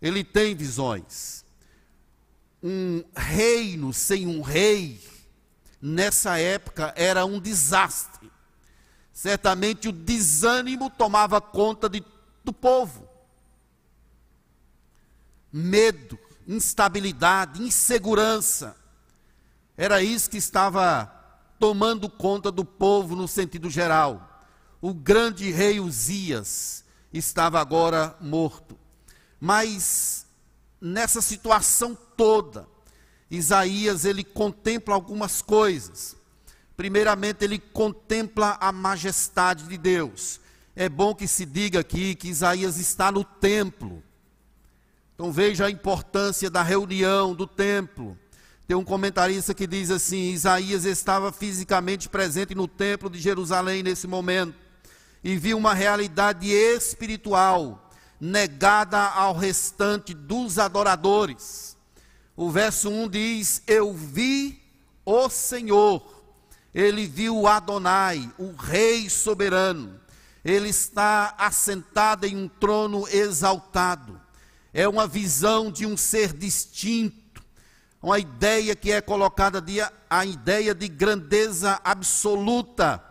Ele 0.00 0.22
tem 0.22 0.54
visões. 0.54 1.44
Um 2.62 3.02
reino 3.16 3.92
sem 3.92 4.26
um 4.28 4.42
rei, 4.42 5.00
nessa 5.80 6.38
época, 6.38 6.92
era 6.96 7.24
um 7.24 7.40
desastre. 7.40 8.30
Certamente 9.12 9.88
o 9.88 9.92
desânimo 9.92 10.90
tomava 10.90 11.40
conta 11.40 11.88
de, 11.88 12.04
do 12.44 12.52
povo. 12.52 13.08
Medo, 15.52 16.18
instabilidade, 16.46 17.62
insegurança. 17.62 18.76
Era 19.76 20.02
isso 20.02 20.30
que 20.30 20.36
estava 20.36 21.10
tomando 21.58 22.08
conta 22.08 22.50
do 22.50 22.64
povo 22.64 23.14
no 23.14 23.28
sentido 23.28 23.68
geral. 23.68 24.44
O 24.80 24.94
grande 24.94 25.50
rei 25.50 25.80
Uzias 25.80 26.84
estava 27.12 27.60
agora 27.60 28.16
morto. 28.20 28.78
Mas 29.38 30.26
nessa 30.80 31.20
situação 31.20 31.96
toda, 32.16 32.66
Isaías 33.30 34.04
ele 34.04 34.24
contempla 34.24 34.94
algumas 34.94 35.40
coisas. 35.40 36.16
Primeiramente, 36.76 37.44
ele 37.44 37.58
contempla 37.58 38.56
a 38.60 38.72
majestade 38.72 39.64
de 39.68 39.78
Deus. 39.78 40.40
É 40.74 40.88
bom 40.88 41.14
que 41.14 41.28
se 41.28 41.44
diga 41.44 41.80
aqui 41.80 42.14
que 42.14 42.28
Isaías 42.28 42.78
está 42.78 43.12
no 43.12 43.22
templo. 43.22 44.02
Então 45.14 45.30
veja 45.30 45.66
a 45.66 45.70
importância 45.70 46.48
da 46.48 46.62
reunião 46.62 47.34
do 47.34 47.46
templo. 47.46 48.18
Tem 48.66 48.76
um 48.76 48.84
comentarista 48.84 49.52
que 49.52 49.66
diz 49.66 49.90
assim: 49.90 50.30
Isaías 50.30 50.84
estava 50.84 51.30
fisicamente 51.30 52.08
presente 52.08 52.54
no 52.54 52.66
templo 52.66 53.10
de 53.10 53.18
Jerusalém 53.18 53.82
nesse 53.82 54.06
momento 54.06 54.54
e 55.22 55.36
viu 55.36 55.58
uma 55.58 55.74
realidade 55.74 56.48
espiritual 56.48 57.90
negada 58.20 58.98
ao 58.98 59.36
restante 59.36 60.14
dos 60.14 60.58
adoradores. 60.58 61.76
O 62.40 62.50
verso 62.50 62.88
1 62.88 63.08
diz: 63.08 63.62
Eu 63.66 63.92
vi 63.92 64.62
o 65.04 65.28
Senhor, 65.28 66.24
ele 66.74 67.06
viu 67.06 67.46
Adonai, 67.46 68.32
o 68.38 68.52
Rei 68.52 69.10
soberano, 69.10 70.00
ele 70.42 70.70
está 70.70 71.34
assentado 71.36 72.26
em 72.26 72.36
um 72.36 72.48
trono 72.48 73.06
exaltado 73.08 74.20
é 74.72 74.88
uma 74.88 75.06
visão 75.06 75.70
de 75.70 75.84
um 75.84 75.96
ser 75.96 76.32
distinto, 76.32 77.42
uma 78.02 78.18
ideia 78.18 78.74
que 78.74 78.92
é 78.92 79.00
colocada 79.00 79.60
de, 79.60 79.80
a 80.08 80.24
ideia 80.24 80.74
de 80.74 80.88
grandeza 80.88 81.80
absoluta. 81.84 83.02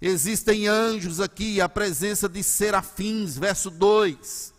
Existem 0.00 0.66
anjos 0.66 1.20
aqui, 1.20 1.60
a 1.60 1.68
presença 1.68 2.28
de 2.28 2.42
serafins, 2.42 3.36
verso 3.36 3.68
2. 3.68 4.54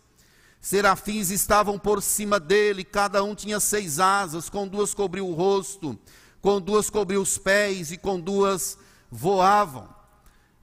Serafins 0.61 1.31
estavam 1.31 1.77
por 1.77 2.01
cima 2.01 2.39
dele, 2.39 2.83
cada 2.83 3.23
um 3.23 3.35
tinha 3.35 3.59
seis 3.59 3.99
asas, 3.99 4.49
com 4.49 4.67
duas 4.67 4.93
cobriu 4.93 5.27
o 5.27 5.33
rosto, 5.33 5.99
com 6.39 6.61
duas 6.61 6.89
cobriu 6.89 7.21
os 7.21 7.37
pés 7.37 7.91
e 7.91 7.97
com 7.97 8.19
duas 8.19 8.77
voavam. 9.09 9.89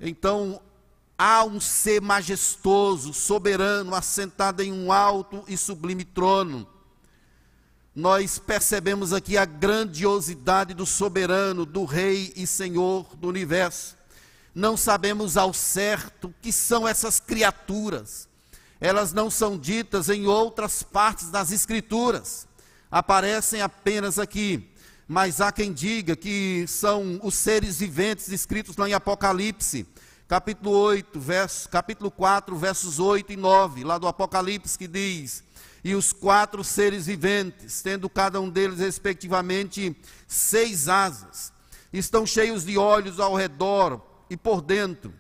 Então, 0.01 0.61
Há 1.21 1.43
um 1.43 1.59
ser 1.59 2.01
majestoso, 2.01 3.13
soberano, 3.13 3.93
assentado 3.93 4.63
em 4.63 4.73
um 4.73 4.93
alto 4.93 5.43
e 5.49 5.57
sublime 5.57 6.05
trono. 6.05 6.65
Nós 7.93 8.39
percebemos 8.39 9.13
aqui 9.13 9.37
a 9.37 9.45
grandiosidade 9.45 10.75
do 10.75 10.87
soberano, 10.87 11.67
do 11.67 11.85
Rei 11.85 12.33
e 12.37 12.47
Senhor 12.47 13.17
do 13.17 13.27
universo. 13.27 13.97
Não 14.55 14.77
sabemos 14.77 15.37
ao 15.37 15.53
certo 15.53 16.33
que 16.41 16.53
são 16.53 16.87
essas 16.87 17.19
criaturas. 17.19 18.28
Elas 18.81 19.13
não 19.13 19.31
são 19.31 19.59
ditas 19.59 20.09
em 20.09 20.27
outras 20.27 20.83
partes 20.83 21.31
das 21.31 21.51
Escrituras, 21.51 22.47
aparecem 22.91 23.61
apenas 23.61 24.19
aqui. 24.19 24.71
Mas 25.07 25.41
há 25.41 25.51
quem 25.51 25.73
diga 25.73 26.15
que 26.15 26.67
são 26.69 27.19
os 27.23 27.35
seres 27.35 27.79
viventes 27.79 28.29
descritos 28.29 28.77
lá 28.77 28.89
em 28.89 28.93
Apocalipse 28.93 29.87
capítulo 30.29 30.77
8, 30.77 31.19
verso, 31.19 31.69
capítulo 31.71 32.11
4, 32.11 32.55
versos 32.55 32.99
8 32.99 33.33
e 33.33 33.37
9, 33.37 33.83
lá 33.83 33.97
do 33.97 34.07
Apocalipse, 34.07 34.77
que 34.77 34.87
diz: 34.87 35.43
E 35.83 35.95
os 35.95 36.13
quatro 36.13 36.63
seres 36.63 37.07
viventes, 37.07 37.81
tendo 37.81 38.11
cada 38.11 38.39
um 38.39 38.51
deles 38.51 38.79
respectivamente 38.79 39.97
seis 40.29 40.87
asas, 40.87 41.51
estão 41.91 42.27
cheios 42.27 42.67
de 42.67 42.77
olhos 42.77 43.19
ao 43.19 43.35
redor 43.35 44.03
e 44.29 44.37
por 44.37 44.61
dentro, 44.61 45.15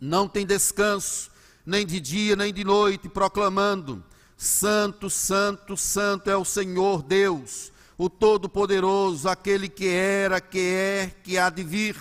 não 0.00 0.26
tem 0.26 0.46
descanso, 0.46 1.30
nem 1.64 1.86
de 1.86 2.00
dia 2.00 2.36
nem 2.36 2.52
de 2.52 2.64
noite, 2.64 3.08
proclamando: 3.08 4.02
Santo, 4.36 5.08
Santo, 5.08 5.76
Santo 5.76 6.30
é 6.30 6.36
o 6.36 6.44
Senhor 6.44 7.02
Deus, 7.02 7.72
o 7.96 8.10
Todo-Poderoso, 8.10 9.28
aquele 9.28 9.68
que 9.68 9.88
era, 9.88 10.40
que 10.40 10.58
é, 10.58 11.14
que 11.22 11.38
há 11.38 11.48
de 11.50 11.62
vir 11.62 11.96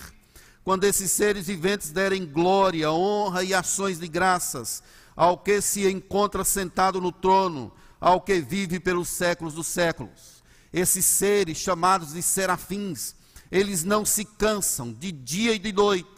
quando 0.64 0.84
esses 0.84 1.12
seres 1.12 1.48
viventes 1.48 1.92
derem 1.92 2.26
glória, 2.26 2.92
honra 2.92 3.44
e 3.44 3.54
ações 3.54 4.00
de 4.00 4.08
graças 4.08 4.84
ao 5.16 5.38
que 5.38 5.60
se 5.60 5.90
encontra 5.90 6.44
sentado 6.44 7.02
no 7.02 7.12
trono, 7.12 7.72
ao 8.00 8.22
que 8.22 8.40
vive 8.40 8.80
pelos 8.80 9.10
séculos 9.10 9.56
dos 9.56 9.68
séculos. 9.68 10.42
Esses 10.72 11.06
seres, 11.06 11.58
chamados 11.58 12.14
de 12.14 12.22
serafins, 12.22 13.16
eles 13.52 13.84
não 13.84 14.06
se 14.06 14.24
cansam 14.24 14.94
de 14.94 15.12
dia 15.12 15.54
e 15.54 15.60
de 15.60 15.74
noite, 15.74 16.10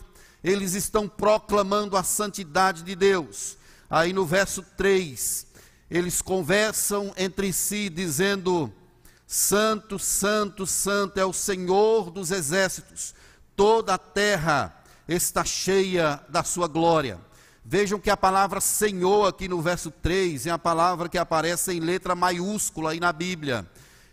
eles 0.44 0.74
estão 0.74 1.08
proclamando 1.08 1.96
a 1.96 2.04
santidade 2.04 2.84
de 2.84 2.96
Deus. 2.96 3.58
Aí 3.90 4.12
no 4.12 4.26
verso 4.26 4.64
3, 4.76 5.48
eles 5.90 6.22
conversam 6.22 7.14
entre 7.16 7.54
si, 7.54 7.90
dizendo: 7.90 8.72
Santo, 9.26 9.98
Santo, 9.98 10.68
Santo 10.68 11.20
é 11.20 11.26
o 11.26 11.34
Senhor 11.34 12.12
dos 12.12 12.32
exércitos 12.32 13.14
toda 13.56 13.96
a 13.96 13.98
terra 13.98 14.76
está 15.08 15.44
cheia 15.44 16.20
da 16.30 16.44
sua 16.44 16.68
glória. 16.68 17.20
Vejam 17.66 18.00
que 18.00 18.10
a 18.10 18.18
palavra 18.18 18.60
Senhor 18.60 19.28
aqui 19.28 19.48
no 19.48 19.62
verso 19.62 19.90
3 19.90 20.48
é 20.48 20.52
a 20.52 20.60
palavra 20.60 21.08
que 21.08 21.18
aparece 21.18 21.72
em 21.72 21.80
letra 21.80 22.16
maiúscula 22.16 22.92
aí 22.92 23.00
na 23.00 23.14
Bíblia. 23.14 23.66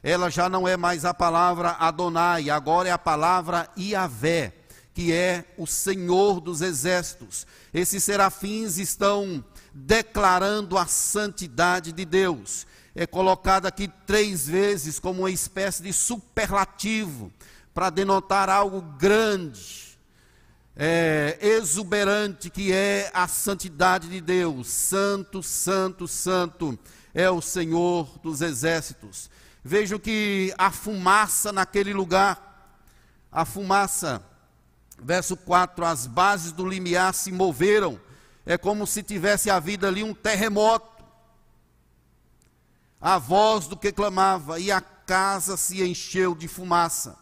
Ela 0.03 0.31
já 0.31 0.49
não 0.49 0.67
é 0.67 0.77
mais 0.77 1.05
a 1.05 1.13
palavra 1.13 1.71
Adonai, 1.73 2.49
agora 2.49 2.89
é 2.89 2.93
a 2.93 2.99
palavra 2.99 3.69
Iavé, 3.77 4.53
que 5.01 5.15
é 5.15 5.47
o 5.57 5.67
Senhor 5.67 6.43
dos 6.43 6.61
exércitos. 6.61 7.47
Esses 7.73 8.05
serafins 8.05 8.77
estão 8.77 9.43
declarando 9.73 10.77
a 10.77 10.85
santidade 10.85 11.91
de 11.91 12.05
Deus. 12.05 12.67
É 12.95 13.07
colocado 13.07 13.65
aqui 13.65 13.91
três 14.07 14.47
vezes 14.47 14.99
como 14.99 15.21
uma 15.21 15.31
espécie 15.31 15.83
de 15.83 15.91
superlativo 15.91 17.33
para 17.73 17.89
denotar 17.89 18.51
algo 18.51 18.83
grande, 18.99 19.99
é, 20.77 21.39
exuberante, 21.41 22.51
que 22.51 22.71
é 22.71 23.11
a 23.15 23.27
santidade 23.27 24.07
de 24.07 24.21
Deus. 24.21 24.69
Santo, 24.69 25.43
santo, 25.43 26.07
santo 26.07 26.79
é 27.15 27.31
o 27.31 27.41
Senhor 27.41 28.19
dos 28.19 28.43
exércitos. 28.43 29.31
Vejo 29.65 29.99
que 29.99 30.53
a 30.59 30.71
fumaça 30.71 31.51
naquele 31.51 31.95
lugar, 31.95 32.77
a 33.33 33.47
fumaça, 33.47 34.23
verso 35.03 35.37
4: 35.37 35.85
as 35.85 36.07
bases 36.07 36.53
do 36.53 36.67
limiar 36.67 37.15
se 37.15 37.33
moveram, 37.33 38.01
é 38.45 38.57
como 38.57 38.87
se 38.87 39.03
tivesse 39.03 39.51
havido 39.51 39.87
ali 39.87 40.03
um 40.03 40.15
terremoto. 40.15 41.05
A 43.01 43.19
voz 43.19 43.67
do 43.67 43.77
que 43.77 43.93
clamava, 43.93 44.61
e 44.61 44.71
a 44.71 44.81
casa 44.81 45.57
se 45.57 45.83
encheu 45.83 46.35
de 46.35 46.47
fumaça. 46.47 47.19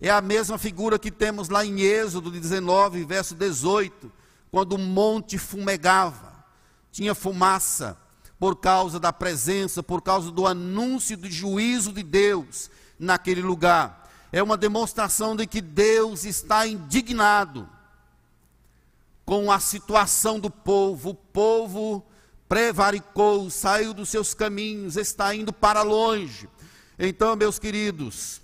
É 0.00 0.10
a 0.10 0.20
mesma 0.20 0.58
figura 0.58 0.98
que 0.98 1.10
temos 1.10 1.48
lá 1.48 1.64
em 1.64 1.80
Êxodo 1.80 2.30
19, 2.30 3.04
verso 3.04 3.34
18, 3.34 4.10
quando 4.50 4.72
o 4.72 4.78
monte 4.78 5.38
fumegava, 5.38 6.44
tinha 6.90 7.14
fumaça 7.14 7.96
por 8.38 8.56
causa 8.56 8.98
da 8.98 9.12
presença, 9.12 9.82
por 9.82 10.00
causa 10.00 10.30
do 10.30 10.46
anúncio 10.46 11.16
do 11.16 11.30
juízo 11.30 11.92
de 11.92 12.02
Deus 12.02 12.70
naquele 12.98 13.42
lugar. 13.42 13.99
É 14.32 14.42
uma 14.42 14.56
demonstração 14.56 15.34
de 15.34 15.46
que 15.46 15.60
Deus 15.60 16.24
está 16.24 16.66
indignado 16.66 17.68
com 19.24 19.50
a 19.50 19.58
situação 19.58 20.38
do 20.38 20.50
povo. 20.50 21.10
O 21.10 21.14
povo 21.14 22.04
prevaricou, 22.48 23.48
saiu 23.50 23.94
dos 23.94 24.08
seus 24.08 24.34
caminhos, 24.34 24.96
está 24.96 25.34
indo 25.34 25.52
para 25.52 25.82
longe. 25.82 26.48
Então, 26.98 27.34
meus 27.36 27.58
queridos, 27.58 28.40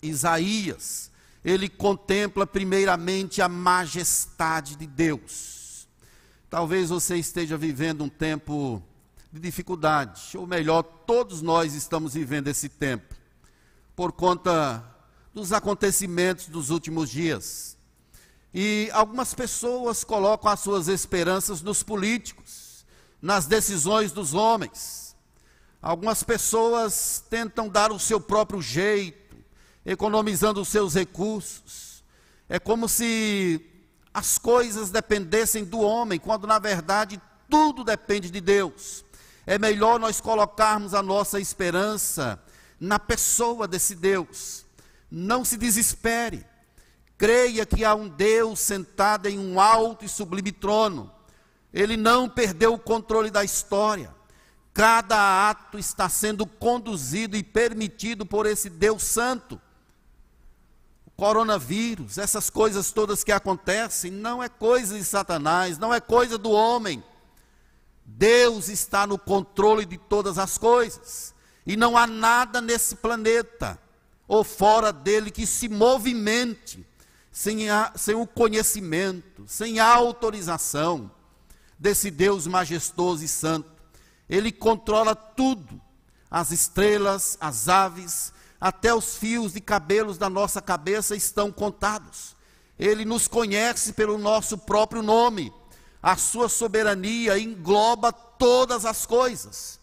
Isaías, 0.00 1.10
ele 1.44 1.68
contempla 1.68 2.46
primeiramente 2.46 3.42
a 3.42 3.48
majestade 3.48 4.76
de 4.76 4.86
Deus. 4.86 5.86
Talvez 6.48 6.90
você 6.90 7.16
esteja 7.16 7.56
vivendo 7.56 8.02
um 8.02 8.08
tempo 8.08 8.82
de 9.32 9.40
dificuldade, 9.40 10.36
ou 10.38 10.46
melhor, 10.46 10.82
todos 10.82 11.42
nós 11.42 11.74
estamos 11.74 12.14
vivendo 12.14 12.48
esse 12.48 12.68
tempo, 12.68 13.14
por 13.94 14.12
conta 14.12 14.95
dos 15.36 15.52
acontecimentos 15.52 16.46
dos 16.46 16.70
últimos 16.70 17.10
dias. 17.10 17.76
E 18.54 18.88
algumas 18.94 19.34
pessoas 19.34 20.02
colocam 20.02 20.50
as 20.50 20.60
suas 20.60 20.88
esperanças 20.88 21.60
nos 21.60 21.82
políticos, 21.82 22.86
nas 23.20 23.44
decisões 23.44 24.12
dos 24.12 24.32
homens. 24.32 25.14
Algumas 25.82 26.22
pessoas 26.22 27.22
tentam 27.28 27.68
dar 27.68 27.92
o 27.92 27.98
seu 27.98 28.18
próprio 28.18 28.62
jeito, 28.62 29.36
economizando 29.84 30.58
os 30.58 30.68
seus 30.68 30.94
recursos. 30.94 32.02
É 32.48 32.58
como 32.58 32.88
se 32.88 33.60
as 34.14 34.38
coisas 34.38 34.88
dependessem 34.88 35.66
do 35.66 35.80
homem, 35.80 36.18
quando 36.18 36.46
na 36.46 36.58
verdade 36.58 37.20
tudo 37.50 37.84
depende 37.84 38.30
de 38.30 38.40
Deus. 38.40 39.04
É 39.46 39.58
melhor 39.58 40.00
nós 40.00 40.18
colocarmos 40.18 40.94
a 40.94 41.02
nossa 41.02 41.38
esperança 41.38 42.42
na 42.80 42.98
pessoa 42.98 43.68
desse 43.68 43.94
Deus. 43.94 44.64
Não 45.10 45.44
se 45.44 45.56
desespere. 45.56 46.44
Creia 47.18 47.64
que 47.64 47.84
há 47.84 47.94
um 47.94 48.08
Deus 48.08 48.60
sentado 48.60 49.26
em 49.26 49.38
um 49.38 49.60
alto 49.60 50.04
e 50.04 50.08
sublime 50.08 50.52
trono. 50.52 51.12
Ele 51.72 51.96
não 51.96 52.28
perdeu 52.28 52.74
o 52.74 52.78
controle 52.78 53.30
da 53.30 53.44
história. 53.44 54.14
Cada 54.74 55.48
ato 55.48 55.78
está 55.78 56.08
sendo 56.08 56.46
conduzido 56.46 57.36
e 57.36 57.42
permitido 57.42 58.26
por 58.26 58.44
esse 58.44 58.68
Deus 58.68 59.02
Santo. 59.02 59.60
O 61.06 61.10
coronavírus, 61.10 62.18
essas 62.18 62.50
coisas 62.50 62.90
todas 62.90 63.24
que 63.24 63.32
acontecem, 63.32 64.10
não 64.10 64.42
é 64.42 64.48
coisa 64.48 64.98
de 64.98 65.04
Satanás, 65.04 65.78
não 65.78 65.94
é 65.94 66.00
coisa 66.00 66.36
do 66.36 66.50
homem 66.50 67.02
Deus 68.06 68.68
está 68.68 69.04
no 69.04 69.18
controle 69.18 69.84
de 69.84 69.98
todas 69.98 70.38
as 70.38 70.56
coisas. 70.56 71.34
E 71.66 71.76
não 71.76 71.96
há 71.96 72.06
nada 72.06 72.60
nesse 72.60 72.94
planeta 72.94 73.78
ou 74.26 74.42
fora 74.42 74.92
dele 74.92 75.30
que 75.30 75.46
se 75.46 75.68
movimente 75.68 76.86
sem, 77.30 77.68
a, 77.70 77.92
sem 77.94 78.14
o 78.14 78.26
conhecimento, 78.26 79.44
sem 79.46 79.78
a 79.78 79.86
autorização 79.86 81.10
desse 81.78 82.10
Deus 82.10 82.46
majestoso 82.46 83.24
e 83.24 83.28
santo. 83.28 83.70
Ele 84.28 84.50
controla 84.50 85.14
tudo: 85.14 85.80
as 86.30 86.50
estrelas, 86.50 87.36
as 87.40 87.68
aves, 87.68 88.32
até 88.60 88.94
os 88.94 89.16
fios 89.16 89.52
de 89.52 89.60
cabelos 89.60 90.18
da 90.18 90.30
nossa 90.30 90.60
cabeça 90.60 91.14
estão 91.14 91.52
contados. 91.52 92.34
Ele 92.78 93.04
nos 93.04 93.26
conhece 93.28 93.92
pelo 93.92 94.18
nosso 94.18 94.58
próprio 94.58 95.02
nome 95.02 95.52
a 96.06 96.16
sua 96.16 96.48
soberania 96.48 97.36
engloba 97.36 98.12
todas 98.12 98.84
as 98.84 99.04
coisas, 99.04 99.80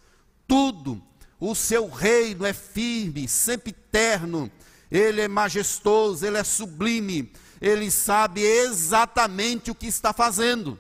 tudo. 0.48 1.04
O 1.46 1.54
seu 1.54 1.90
reino 1.90 2.46
é 2.46 2.54
firme, 2.54 3.28
sempre 3.28 3.74
terno, 3.74 4.50
ele 4.90 5.20
é 5.20 5.28
majestoso, 5.28 6.26
ele 6.26 6.38
é 6.38 6.44
sublime, 6.46 7.34
ele 7.60 7.92
sabe 7.92 8.42
exatamente 8.42 9.70
o 9.70 9.76
que 9.76 9.86
está 9.86 10.14
fazendo. 10.14 10.80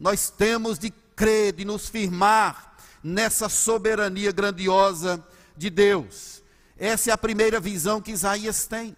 Nós 0.00 0.30
temos 0.30 0.78
de 0.78 0.90
crer, 1.14 1.52
de 1.52 1.66
nos 1.66 1.90
firmar 1.90 2.74
nessa 3.04 3.50
soberania 3.50 4.32
grandiosa 4.32 5.22
de 5.54 5.68
Deus. 5.68 6.42
Essa 6.78 7.10
é 7.10 7.12
a 7.12 7.18
primeira 7.18 7.60
visão 7.60 8.00
que 8.00 8.12
Isaías 8.12 8.66
tem. 8.66 8.96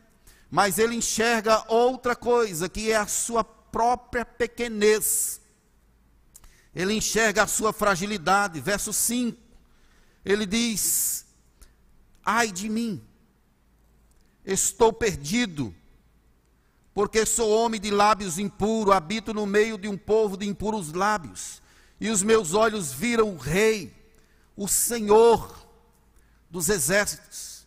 Mas 0.48 0.78
ele 0.78 0.94
enxerga 0.94 1.64
outra 1.66 2.14
coisa, 2.14 2.68
que 2.68 2.92
é 2.92 2.96
a 2.96 3.08
sua 3.08 3.42
própria 3.42 4.24
pequenez 4.24 5.40
ele 6.74 6.94
enxerga 6.94 7.44
a 7.44 7.46
sua 7.46 7.72
fragilidade. 7.72 8.60
Verso 8.60 8.92
5, 8.92 9.38
ele 10.24 10.46
diz: 10.46 11.26
Ai 12.24 12.50
de 12.50 12.68
mim, 12.68 13.02
estou 14.44 14.92
perdido, 14.92 15.74
porque 16.94 17.26
sou 17.26 17.50
homem 17.50 17.80
de 17.80 17.90
lábios 17.90 18.38
impuros, 18.38 18.94
habito 18.94 19.34
no 19.34 19.44
meio 19.44 19.76
de 19.76 19.88
um 19.88 19.98
povo 19.98 20.36
de 20.36 20.46
impuros 20.46 20.92
lábios, 20.92 21.60
e 22.00 22.08
os 22.08 22.22
meus 22.22 22.54
olhos 22.54 22.92
viram 22.92 23.34
o 23.34 23.36
Rei, 23.36 23.92
o 24.56 24.66
Senhor 24.66 25.68
dos 26.48 26.68
exércitos. 26.68 27.66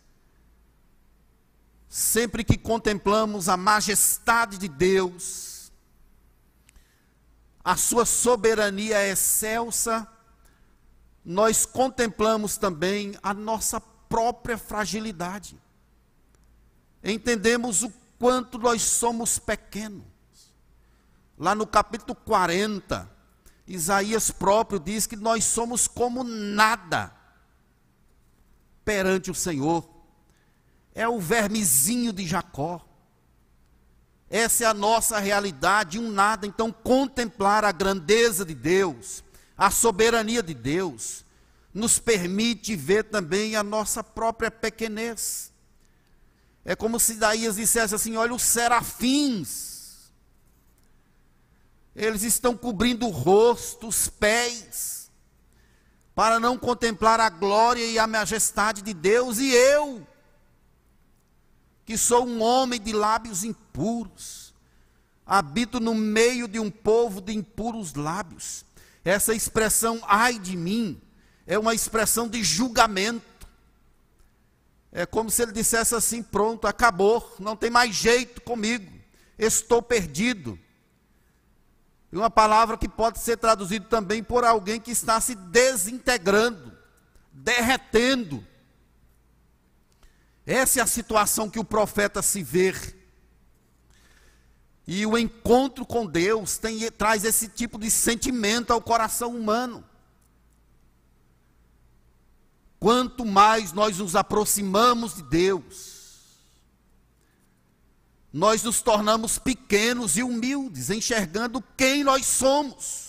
Sempre 1.88 2.44
que 2.44 2.56
contemplamos 2.56 3.48
a 3.48 3.56
majestade 3.56 4.58
de 4.58 4.68
Deus, 4.68 5.72
a 7.62 7.76
sua 7.76 8.04
soberania 8.06 9.06
excelsa, 9.06 10.06
nós 11.28 11.66
contemplamos 11.66 12.56
também 12.56 13.14
a 13.22 13.34
nossa 13.34 13.78
própria 13.78 14.56
fragilidade. 14.56 15.60
Entendemos 17.04 17.82
o 17.82 17.92
quanto 18.18 18.56
nós 18.56 18.80
somos 18.80 19.38
pequenos. 19.38 20.06
Lá 21.36 21.54
no 21.54 21.66
capítulo 21.66 22.14
40, 22.14 23.10
Isaías 23.66 24.30
próprio 24.30 24.80
diz 24.80 25.06
que 25.06 25.16
nós 25.16 25.44
somos 25.44 25.86
como 25.86 26.24
nada 26.24 27.12
perante 28.82 29.30
o 29.30 29.34
Senhor. 29.34 29.86
É 30.94 31.06
o 31.06 31.20
vermezinho 31.20 32.10
de 32.10 32.26
Jacó. 32.26 32.80
Essa 34.30 34.64
é 34.64 34.66
a 34.66 34.72
nossa 34.72 35.18
realidade, 35.18 35.98
um 35.98 36.10
nada. 36.10 36.46
Então, 36.46 36.72
contemplar 36.72 37.66
a 37.66 37.72
grandeza 37.72 38.46
de 38.46 38.54
Deus, 38.54 39.22
a 39.58 39.72
soberania 39.72 40.40
de 40.40 40.54
Deus, 40.54 41.24
nos 41.74 41.98
permite 41.98 42.76
ver 42.76 43.04
também 43.04 43.56
a 43.56 43.64
nossa 43.64 44.04
própria 44.04 44.52
pequenez. 44.52 45.52
É 46.64 46.76
como 46.76 47.00
se 47.00 47.14
Daías 47.14 47.56
dissesse 47.56 47.94
assim: 47.94 48.16
olha, 48.16 48.32
os 48.32 48.42
serafins, 48.42 50.10
eles 51.96 52.22
estão 52.22 52.56
cobrindo 52.56 53.06
o 53.06 53.10
rosto, 53.10 53.88
os 53.88 54.08
pés, 54.08 55.10
para 56.14 56.38
não 56.38 56.56
contemplar 56.56 57.18
a 57.18 57.28
glória 57.28 57.84
e 57.84 57.98
a 57.98 58.06
majestade 58.06 58.80
de 58.82 58.94
Deus, 58.94 59.38
e 59.38 59.50
eu, 59.52 60.06
que 61.84 61.98
sou 61.98 62.26
um 62.26 62.40
homem 62.42 62.80
de 62.80 62.92
lábios 62.92 63.42
impuros, 63.42 64.54
habito 65.26 65.80
no 65.80 65.94
meio 65.94 66.46
de 66.46 66.60
um 66.60 66.70
povo 66.70 67.20
de 67.20 67.32
impuros 67.32 67.94
lábios. 67.94 68.64
Essa 69.08 69.34
expressão, 69.34 70.02
ai 70.06 70.38
de 70.38 70.54
mim, 70.54 71.00
é 71.46 71.58
uma 71.58 71.74
expressão 71.74 72.28
de 72.28 72.44
julgamento. 72.44 73.48
É 74.92 75.06
como 75.06 75.30
se 75.30 75.42
ele 75.42 75.52
dissesse 75.52 75.94
assim: 75.94 76.22
pronto, 76.22 76.66
acabou, 76.66 77.34
não 77.38 77.56
tem 77.56 77.70
mais 77.70 77.94
jeito 77.94 78.42
comigo, 78.42 78.92
estou 79.38 79.80
perdido. 79.80 80.58
E 82.12 82.18
uma 82.18 82.28
palavra 82.28 82.76
que 82.76 82.86
pode 82.86 83.18
ser 83.20 83.38
traduzida 83.38 83.86
também 83.86 84.22
por 84.22 84.44
alguém 84.44 84.78
que 84.78 84.90
está 84.90 85.18
se 85.22 85.34
desintegrando, 85.34 86.76
derretendo, 87.32 88.46
Essa 90.44 90.80
é 90.80 90.82
a 90.82 90.86
situação 90.86 91.48
que 91.48 91.58
o 91.58 91.64
profeta 91.64 92.20
se 92.20 92.42
vê. 92.42 92.74
E 94.90 95.04
o 95.04 95.18
encontro 95.18 95.84
com 95.84 96.06
Deus 96.06 96.56
tem, 96.56 96.90
traz 96.90 97.22
esse 97.22 97.46
tipo 97.46 97.78
de 97.78 97.90
sentimento 97.90 98.72
ao 98.72 98.80
coração 98.80 99.36
humano. 99.36 99.84
Quanto 102.80 103.22
mais 103.22 103.70
nós 103.74 103.98
nos 103.98 104.16
aproximamos 104.16 105.16
de 105.16 105.24
Deus, 105.24 105.98
nós 108.32 108.62
nos 108.62 108.80
tornamos 108.80 109.38
pequenos 109.38 110.16
e 110.16 110.22
humildes, 110.22 110.88
enxergando 110.88 111.62
quem 111.76 112.02
nós 112.02 112.24
somos. 112.24 113.08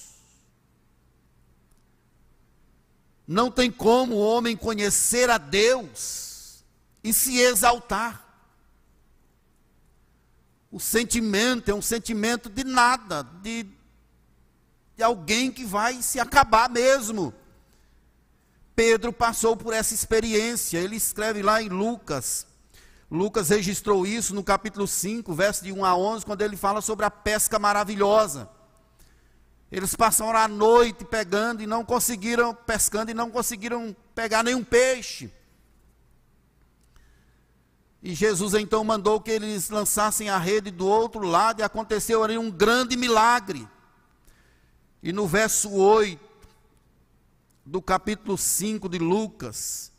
Não 3.25 3.49
tem 3.49 3.71
como 3.71 4.15
o 4.15 4.19
homem 4.19 4.57
conhecer 4.57 5.29
a 5.29 5.37
Deus 5.37 6.61
e 7.01 7.13
se 7.13 7.37
exaltar. 7.39 8.28
O 10.71 10.79
sentimento 10.79 11.69
é 11.69 11.73
um 11.73 11.81
sentimento 11.81 12.49
de 12.49 12.63
nada, 12.63 13.23
de, 13.41 13.65
de 14.95 15.03
alguém 15.03 15.51
que 15.51 15.65
vai 15.65 16.01
se 16.01 16.19
acabar 16.19 16.69
mesmo. 16.69 17.33
Pedro 18.75 19.11
passou 19.11 19.57
por 19.57 19.73
essa 19.73 19.93
experiência, 19.93 20.77
ele 20.77 20.95
escreve 20.95 21.41
lá 21.41 21.61
em 21.61 21.69
Lucas. 21.69 22.45
Lucas 23.09 23.49
registrou 23.49 24.05
isso 24.05 24.35
no 24.35 24.43
capítulo 24.43 24.87
5, 24.87 25.33
verso 25.33 25.63
de 25.63 25.71
1 25.71 25.83
a 25.83 25.97
11, 25.97 26.25
quando 26.25 26.41
ele 26.43 26.55
fala 26.55 26.79
sobre 26.79 27.05
a 27.05 27.11
pesca 27.11 27.57
maravilhosa. 27.57 28.47
Eles 29.71 29.95
passaram 29.95 30.37
a 30.37 30.47
noite 30.47 31.03
pegando 31.03 31.63
e 31.63 31.67
não 31.67 31.83
conseguiram, 31.83 32.53
pescando 32.53 33.09
e 33.09 33.15
não 33.15 33.31
conseguiram 33.31 33.95
pegar 34.13 34.43
nenhum 34.43 34.63
peixe. 34.63 35.31
E 38.01 38.15
Jesus 38.15 38.53
então 38.53 38.83
mandou 38.83 39.19
que 39.19 39.31
eles 39.31 39.69
lançassem 39.69 40.29
a 40.29 40.37
rede 40.37 40.71
do 40.71 40.87
outro 40.87 41.21
lado 41.21 41.59
e 41.59 41.63
aconteceu 41.63 42.23
ali 42.23 42.37
um 42.37 42.49
grande 42.49 42.95
milagre. 42.95 43.67
E 45.03 45.11
no 45.11 45.27
verso 45.27 45.69
8 45.71 46.19
do 47.65 47.81
capítulo 47.81 48.37
5 48.37 48.87
de 48.87 48.97
Lucas, 48.99 49.91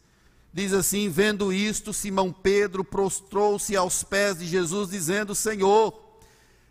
diz 0.53 0.73
assim: 0.73 1.09
Vendo 1.09 1.53
isto, 1.53 1.93
Simão 1.93 2.33
Pedro 2.33 2.83
prostrou-se 2.83 3.77
aos 3.77 4.03
pés 4.03 4.39
de 4.39 4.47
Jesus, 4.47 4.91
dizendo: 4.91 5.35
Senhor, 5.35 5.95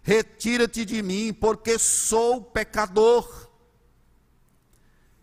retira-te 0.01 0.83
de 0.83 1.01
mim, 1.03 1.31
porque 1.31 1.77
sou 1.77 2.41
pecador. 2.41 3.47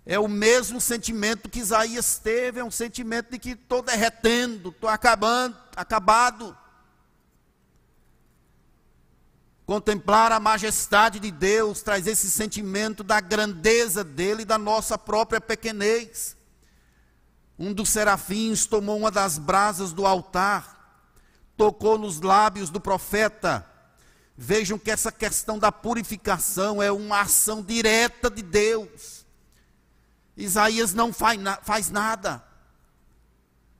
É 0.09 0.21
o 0.21 0.29
mesmo 0.29 0.81
sentimento 0.81 1.49
que 1.49 1.59
Isaías 1.59 2.16
teve, 2.19 2.61
é 2.61 2.64
um 2.64 2.71
sentimento 2.71 3.33
de 3.33 3.40
que 3.40 3.51
estou 3.51 3.83
derretendo, 3.83 4.69
estou 4.69 4.88
acabando, 4.88 5.57
acabado. 5.77 6.57
Contemplar 9.65 10.33
a 10.33 10.41
majestade 10.41 11.21
de 11.21 11.31
Deus 11.31 11.83
traz 11.83 12.07
esse 12.07 12.31
sentimento 12.31 13.05
da 13.05 13.21
grandeza 13.21 14.03
dele 14.03 14.43
e 14.43 14.47
da 14.47 14.57
nossa 14.59 14.97
própria 14.97 15.41
pequenez. 15.41 16.37
Um 17.59 17.73
dos 17.73 17.89
serafins 17.89 18.67
tomou 18.67 18.99
uma 18.99 19.11
das 19.11 19.39
brasas 19.39 19.93
do 19.93 20.07
altar, 20.07 21.05
tocou 21.57 21.99
nos 21.99 22.21
lábios 22.21 22.71
do 22.71 22.81
profeta 22.81 23.67
Vejam 24.37 24.79
que 24.79 24.91
essa 24.91 25.11
questão 25.11 25.59
da 25.59 25.73
purificação 25.73 26.83
é 26.83 26.93
uma 26.93 27.23
ação 27.23 27.62
direta 27.62 28.31
de 28.31 28.43
Deus. 28.43 29.25
Isaías 30.37 30.93
não 30.93 31.11
faz, 31.11 31.41
faz 31.62 31.91
nada, 31.91 32.45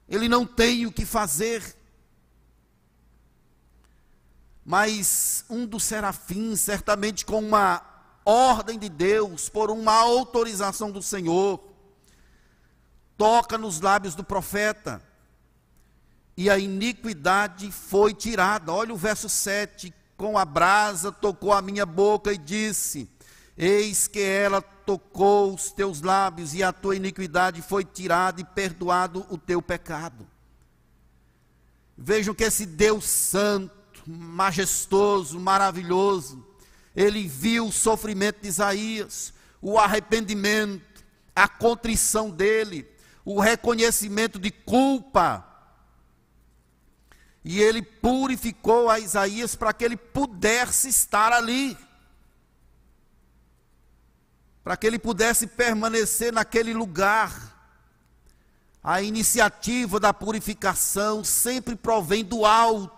ele 0.09 0.29
não 0.29 0.47
tem 0.47 0.87
o 0.87 0.93
que 0.93 1.05
fazer. 1.05 1.76
Mas 4.67 5.45
um 5.49 5.65
dos 5.65 5.85
serafins, 5.85 6.61
certamente 6.61 7.25
com 7.25 7.39
uma 7.39 7.81
ordem 8.25 8.77
de 8.77 8.89
Deus, 8.89 9.49
por 9.49 9.71
uma 9.71 9.93
autorização 9.93 10.91
do 10.91 11.01
Senhor, 11.01 11.63
toca 13.17 13.57
nos 13.57 13.81
lábios 13.81 14.17
do 14.17 14.25
profeta, 14.25 15.01
e 16.37 16.51
a 16.51 16.59
iniquidade 16.59 17.71
foi 17.71 18.13
tirada. 18.13 18.73
Olha 18.73 18.93
o 18.93 18.97
verso 18.97 19.29
7: 19.29 19.95
com 20.17 20.37
a 20.37 20.45
brasa 20.45 21.13
tocou 21.13 21.53
a 21.53 21.63
minha 21.63 21.87
boca 21.87 22.33
e 22.33 22.39
disse: 22.39 23.09
Eis 23.57 24.09
que 24.09 24.21
ela 24.21 24.61
tocou 24.61 25.55
os 25.55 25.71
teus 25.71 26.03
lábios, 26.03 26.55
e 26.55 26.63
a 26.65 26.73
tua 26.73 26.97
iniquidade 26.97 27.63
foi 27.63 27.85
tirada 27.85 28.41
e 28.41 28.45
perdoado 28.45 29.25
o 29.31 29.39
teu 29.39 29.63
pecado. 29.63 30.27
Vejam 31.97 32.35
que 32.35 32.45
esse 32.45 32.67
Deus 32.67 33.05
santo, 33.05 33.76
majestoso, 34.07 35.39
maravilhoso, 35.39 36.45
ele 36.95 37.27
viu 37.27 37.67
o 37.67 37.73
sofrimento 37.73 38.41
de 38.41 38.49
Isaías, 38.49 39.35
o 39.61 39.79
arrependimento, 39.79 41.05
a 41.35 41.49
contrição 41.49 42.31
dele, 42.31 42.87
o 43.25 43.41
reconhecimento 43.41 44.39
de 44.39 44.51
culpa, 44.51 45.47
e 47.49 47.63
ele 47.63 47.81
purificou 47.81 48.91
a 48.91 48.99
Isaías 48.99 49.55
para 49.55 49.73
que 49.73 49.85
ele 49.85 49.97
pudesse 49.97 50.89
estar 50.89 51.33
ali. 51.33 51.79
Para 54.65 54.77
que 54.77 54.85
ele 54.85 54.99
pudesse 54.99 55.47
permanecer 55.47 56.33
naquele 56.33 56.75
lugar. 56.75 57.55
A 58.83 59.01
iniciativa 59.01 60.01
da 60.01 60.13
purificação 60.13 61.23
sempre 61.23 61.77
provém 61.77 62.25
do 62.25 62.45
alto, 62.45 62.96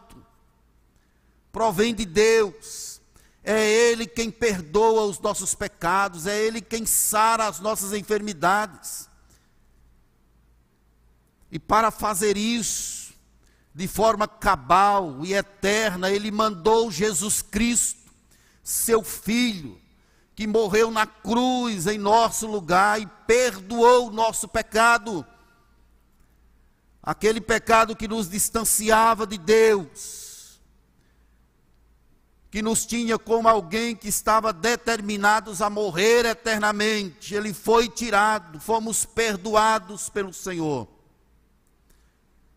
provém 1.53 1.95
de 1.95 2.05
Deus. 2.05 3.01
É 3.43 3.67
Ele 3.67 4.07
quem 4.07 4.31
perdoa 4.31 5.05
os 5.05 5.19
nossos 5.19 5.55
pecados, 5.55 6.27
é 6.27 6.39
Ele 6.39 6.61
quem 6.61 6.85
sara 6.85 7.47
as 7.47 7.61
nossas 7.61 7.93
enfermidades. 7.93 9.09
E 11.51 11.59
para 11.59 11.91
fazer 11.91 12.37
isso, 12.37 13.15
de 13.75 13.87
forma 13.87 14.29
cabal 14.29 15.25
e 15.25 15.35
eterna, 15.35 16.11
ele 16.11 16.31
mandou 16.31 16.91
Jesus 16.91 17.41
Cristo, 17.41 18.11
seu 18.63 19.03
Filho, 19.03 19.81
que 20.35 20.47
morreu 20.47 20.91
na 20.91 21.07
cruz 21.07 21.87
em 21.87 21.97
nosso 21.97 22.47
lugar 22.47 23.01
e 23.01 23.07
perdoou 23.27 24.09
o 24.09 24.13
nosso 24.13 24.47
pecado. 24.47 25.25
Aquele 27.03 27.41
pecado 27.41 27.97
que 27.97 28.07
nos 28.07 28.29
distanciava 28.29 29.27
de 29.27 29.39
Deus, 29.39 30.28
que 32.51 32.63
nos 32.63 32.87
tinha 32.87 33.19
como 33.19 33.49
alguém 33.49 33.95
que 33.95 34.09
estava 34.09 34.53
determinados 34.53 35.61
a 35.61 35.69
morrer 35.69 36.25
eternamente. 36.25 37.35
Ele 37.35 37.53
foi 37.53 37.89
tirado, 37.89 38.59
fomos 38.59 39.05
perdoados 39.05 40.09
pelo 40.09 40.33
Senhor 40.33 40.89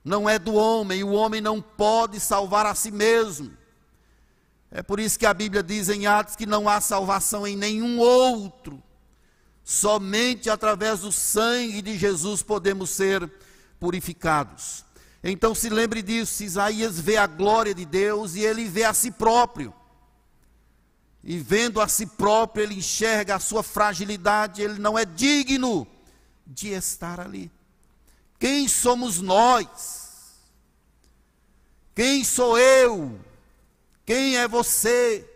não 0.03 0.27
é 0.27 0.39
do 0.39 0.53
homem, 0.55 1.03
o 1.03 1.11
homem 1.11 1.41
não 1.41 1.61
pode 1.61 2.19
salvar 2.19 2.65
a 2.65 2.73
si 2.73 2.91
mesmo. 2.91 3.51
É 4.71 4.81
por 4.81 4.99
isso 4.99 5.19
que 5.19 5.25
a 5.25 5.33
Bíblia 5.33 5.61
diz 5.61 5.89
em 5.89 6.07
Atos 6.07 6.35
que 6.35 6.45
não 6.45 6.67
há 6.67 6.81
salvação 6.81 7.45
em 7.45 7.55
nenhum 7.55 7.99
outro. 7.99 8.81
Somente 9.63 10.49
através 10.49 11.01
do 11.01 11.11
sangue 11.11 11.81
de 11.81 11.97
Jesus 11.97 12.41
podemos 12.41 12.89
ser 12.89 13.31
purificados. 13.79 14.83
Então 15.23 15.53
se 15.53 15.69
lembre 15.69 16.01
disso, 16.01 16.43
Isaías 16.43 16.99
vê 16.99 17.17
a 17.17 17.27
glória 17.27 17.75
de 17.75 17.85
Deus 17.85 18.33
e 18.35 18.41
ele 18.41 18.65
vê 18.65 18.83
a 18.83 18.93
si 18.93 19.11
próprio. 19.11 19.73
E 21.23 21.37
vendo 21.37 21.79
a 21.79 21.87
si 21.87 22.05
próprio, 22.05 22.63
ele 22.63 22.75
enxerga 22.75 23.35
a 23.35 23.39
sua 23.39 23.61
fragilidade, 23.61 24.61
ele 24.61 24.79
não 24.79 24.97
é 24.97 25.05
digno 25.05 25.87
de 26.45 26.69
estar 26.69 27.19
ali. 27.19 27.51
Quem 28.39 28.67
somos 28.67 29.21
nós? 29.21 30.39
Quem 31.93 32.23
sou 32.23 32.57
eu? 32.57 33.19
Quem 34.05 34.37
é 34.37 34.47
você? 34.47 35.27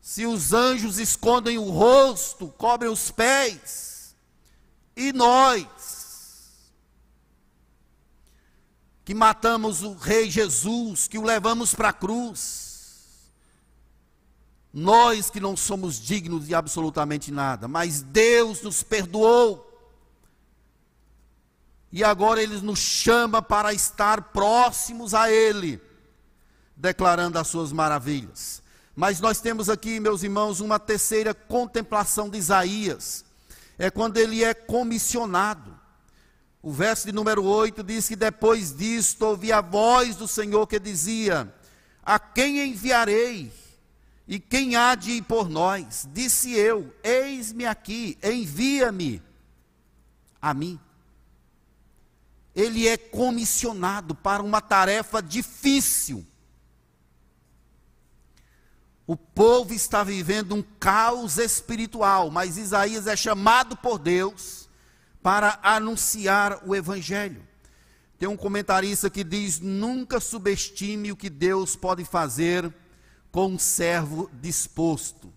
Se 0.00 0.26
os 0.26 0.52
anjos 0.52 0.98
escondem 0.98 1.56
o 1.56 1.70
rosto, 1.70 2.48
cobrem 2.58 2.90
os 2.90 3.10
pés, 3.10 4.14
e 4.96 5.12
nós, 5.12 5.64
que 9.04 9.14
matamos 9.14 9.82
o 9.82 9.94
Rei 9.94 10.30
Jesus, 10.30 11.08
que 11.08 11.18
o 11.18 11.22
levamos 11.22 11.74
para 11.74 11.88
a 11.88 11.92
cruz, 11.92 12.63
nós 14.76 15.30
que 15.30 15.38
não 15.38 15.56
somos 15.56 16.00
dignos 16.00 16.48
de 16.48 16.54
absolutamente 16.54 17.30
nada, 17.30 17.68
mas 17.68 18.02
Deus 18.02 18.60
nos 18.60 18.82
perdoou, 18.82 19.70
e 21.92 22.02
agora 22.02 22.42
ele 22.42 22.60
nos 22.60 22.80
chama 22.80 23.40
para 23.40 23.72
estar 23.72 24.32
próximos 24.32 25.14
a 25.14 25.30
Ele, 25.30 25.80
declarando 26.74 27.38
as 27.38 27.46
suas 27.46 27.70
maravilhas. 27.70 28.64
Mas 28.96 29.20
nós 29.20 29.40
temos 29.40 29.70
aqui, 29.70 30.00
meus 30.00 30.24
irmãos, 30.24 30.58
uma 30.58 30.80
terceira 30.80 31.32
contemplação 31.32 32.28
de 32.28 32.38
Isaías. 32.38 33.24
É 33.78 33.92
quando 33.92 34.16
ele 34.16 34.42
é 34.42 34.54
comissionado. 34.54 35.72
O 36.60 36.72
verso 36.72 37.06
de 37.06 37.12
número 37.12 37.44
8 37.44 37.80
diz 37.84 38.08
que 38.08 38.16
depois 38.16 38.74
disto 38.76 39.22
ouvi 39.22 39.52
a 39.52 39.60
voz 39.60 40.16
do 40.16 40.26
Senhor 40.26 40.66
que 40.66 40.80
dizia: 40.80 41.52
A 42.02 42.18
quem 42.18 42.70
enviarei? 42.70 43.52
E 44.26 44.38
quem 44.38 44.74
há 44.74 44.94
de 44.94 45.12
ir 45.12 45.22
por 45.22 45.48
nós? 45.48 46.08
Disse 46.12 46.52
eu: 46.52 46.94
Eis-me 47.02 47.66
aqui, 47.66 48.18
envia-me 48.22 49.22
a 50.40 50.54
mim. 50.54 50.80
Ele 52.54 52.88
é 52.88 52.96
comissionado 52.96 54.14
para 54.14 54.42
uma 54.42 54.60
tarefa 54.60 55.20
difícil. 55.20 56.24
O 59.06 59.16
povo 59.16 59.74
está 59.74 60.02
vivendo 60.02 60.54
um 60.54 60.62
caos 60.62 61.36
espiritual, 61.36 62.30
mas 62.30 62.56
Isaías 62.56 63.06
é 63.06 63.14
chamado 63.14 63.76
por 63.76 63.98
Deus 63.98 64.70
para 65.22 65.58
anunciar 65.62 66.60
o 66.66 66.74
Evangelho. 66.74 67.46
Tem 68.18 68.28
um 68.28 68.36
comentarista 68.36 69.10
que 69.10 69.22
diz: 69.22 69.60
nunca 69.60 70.20
subestime 70.20 71.12
o 71.12 71.16
que 71.16 71.28
Deus 71.28 71.76
pode 71.76 72.06
fazer 72.06 72.72
com 73.34 73.48
um 73.48 73.58
servo 73.58 74.30
disposto. 74.40 75.28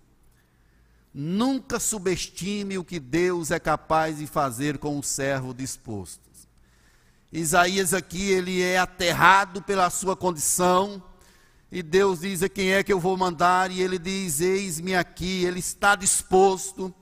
Nunca 1.12 1.80
subestime 1.80 2.78
o 2.78 2.84
que 2.84 3.00
Deus 3.00 3.50
é 3.50 3.60
capaz 3.60 4.20
de 4.20 4.28
fazer 4.28 4.78
com 4.78 5.00
um 5.00 5.02
servo 5.02 5.52
disposto. 5.52 6.22
Isaías 7.34 7.96
aqui, 7.96 8.30
ele 8.30 8.62
é 8.62 8.78
aterrado 8.78 9.64
pela 9.64 9.90
sua 9.90 10.16
condição, 10.16 11.02
e 11.72 11.82
Deus 11.82 12.20
diz: 12.20 12.44
a 12.44 12.48
quem 12.48 12.72
é 12.72 12.84
que 12.84 12.94
eu 12.94 13.00
vou 13.00 13.18
mandar? 13.18 13.72
E 13.72 13.82
ele 13.82 13.98
diz: 13.98 14.42
Eis-me 14.42 14.96
aqui, 14.96 15.44
ele 15.44 15.58
está 15.58 15.96
disposto. 15.96 16.94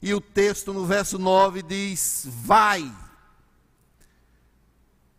E 0.00 0.14
o 0.14 0.20
texto 0.20 0.72
no 0.72 0.86
verso 0.86 1.18
9 1.18 1.62
diz: 1.64 2.28
Vai. 2.30 2.94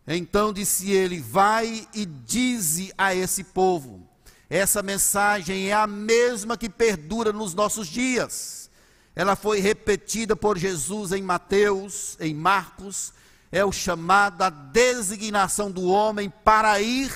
Então 0.06 0.50
disse 0.50 0.90
ele: 0.92 1.20
Vai 1.20 1.86
e 1.92 2.06
dize 2.06 2.90
a 2.96 3.14
esse 3.14 3.44
povo. 3.44 4.05
Essa 4.48 4.82
mensagem 4.82 5.68
é 5.68 5.72
a 5.72 5.86
mesma 5.86 6.56
que 6.56 6.68
perdura 6.68 7.32
nos 7.32 7.52
nossos 7.52 7.88
dias. 7.88 8.70
Ela 9.14 9.34
foi 9.34 9.60
repetida 9.60 10.36
por 10.36 10.56
Jesus 10.56 11.10
em 11.12 11.22
Mateus, 11.22 12.16
em 12.20 12.34
Marcos, 12.34 13.12
é 13.50 13.64
o 13.64 13.72
chamado, 13.72 14.42
a 14.42 14.50
designação 14.50 15.70
do 15.70 15.86
homem 15.86 16.30
para 16.44 16.80
ir 16.80 17.12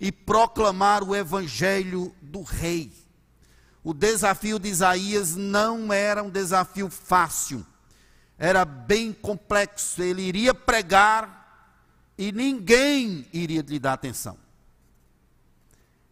e 0.00 0.12
proclamar 0.12 1.02
o 1.02 1.14
evangelho 1.14 2.14
do 2.22 2.42
rei. 2.42 2.92
O 3.82 3.92
desafio 3.92 4.58
de 4.58 4.68
Isaías 4.68 5.34
não 5.34 5.92
era 5.92 6.22
um 6.22 6.30
desafio 6.30 6.88
fácil, 6.88 7.66
era 8.38 8.64
bem 8.64 9.12
complexo. 9.12 10.02
Ele 10.02 10.22
iria 10.22 10.54
pregar 10.54 11.74
e 12.16 12.30
ninguém 12.30 13.26
iria 13.32 13.62
lhe 13.62 13.78
dar 13.78 13.94
atenção. 13.94 14.47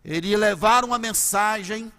Ele 0.08 0.36
levar 0.36 0.84
uma 0.84 1.00
mensagem 1.00 1.92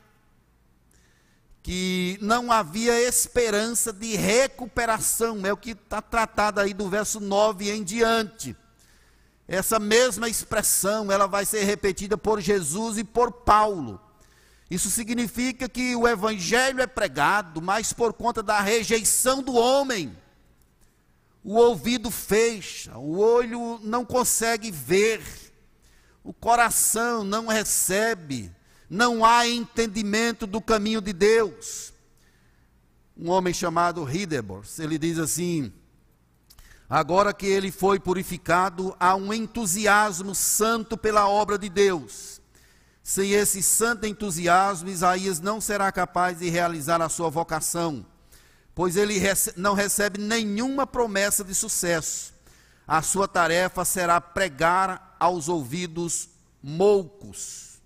que 1.61 2.17
não 2.21 2.49
havia 2.49 2.97
esperança 3.01 3.91
de 3.91 4.15
recuperação, 4.15 5.45
é 5.45 5.51
o 5.51 5.57
que 5.57 5.71
está 5.71 6.01
tratado 6.01 6.61
aí 6.61 6.73
do 6.73 6.89
verso 6.89 7.19
9 7.19 7.69
em 7.69 7.83
diante. 7.83 8.55
Essa 9.45 9.77
mesma 9.77 10.29
expressão, 10.29 11.11
ela 11.11 11.27
vai 11.27 11.45
ser 11.45 11.65
repetida 11.65 12.17
por 12.17 12.39
Jesus 12.39 12.97
e 12.97 13.03
por 13.03 13.29
Paulo. 13.29 13.99
Isso 14.71 14.89
significa 14.89 15.67
que 15.67 15.93
o 15.93 16.07
evangelho 16.07 16.79
é 16.79 16.87
pregado, 16.87 17.61
mas 17.61 17.91
por 17.91 18.13
conta 18.13 18.41
da 18.41 18.61
rejeição 18.61 19.43
do 19.43 19.53
homem. 19.53 20.17
O 21.43 21.55
ouvido 21.55 22.09
fecha, 22.09 22.97
o 22.97 23.19
olho 23.19 23.81
não 23.83 24.05
consegue 24.05 24.71
ver, 24.71 25.21
o 26.27 26.33
coração 26.33 27.23
não 27.23 27.47
recebe, 27.47 28.51
não 28.89 29.23
há 29.23 29.47
entendimento 29.47 30.45
do 30.45 30.59
caminho 30.59 30.99
de 30.99 31.13
Deus. 31.13 31.93
Um 33.15 33.29
homem 33.29 33.53
chamado 33.53 34.05
Hidebors, 34.13 34.77
ele 34.77 34.97
diz 34.97 35.19
assim: 35.19 35.71
Agora 36.89 37.33
que 37.33 37.45
ele 37.45 37.71
foi 37.71 37.97
purificado, 37.97 38.93
há 38.99 39.15
um 39.15 39.33
entusiasmo 39.33 40.35
santo 40.35 40.97
pela 40.97 41.29
obra 41.29 41.57
de 41.57 41.69
Deus. 41.69 42.41
Sem 43.01 43.31
esse 43.31 43.63
santo 43.63 44.05
entusiasmo, 44.05 44.89
Isaías 44.89 45.39
não 45.39 45.61
será 45.61 45.89
capaz 45.93 46.39
de 46.39 46.49
realizar 46.49 47.01
a 47.01 47.07
sua 47.07 47.29
vocação, 47.29 48.05
pois 48.75 48.97
ele 48.97 49.17
não 49.55 49.73
recebe 49.73 50.19
nenhuma 50.19 50.85
promessa 50.85 51.41
de 51.41 51.55
sucesso. 51.55 52.33
A 52.85 53.01
sua 53.01 53.29
tarefa 53.29 53.85
será 53.85 54.19
pregar 54.19 55.06
aos 55.19 55.49
ouvidos 55.49 56.29
moucos. 56.61 57.79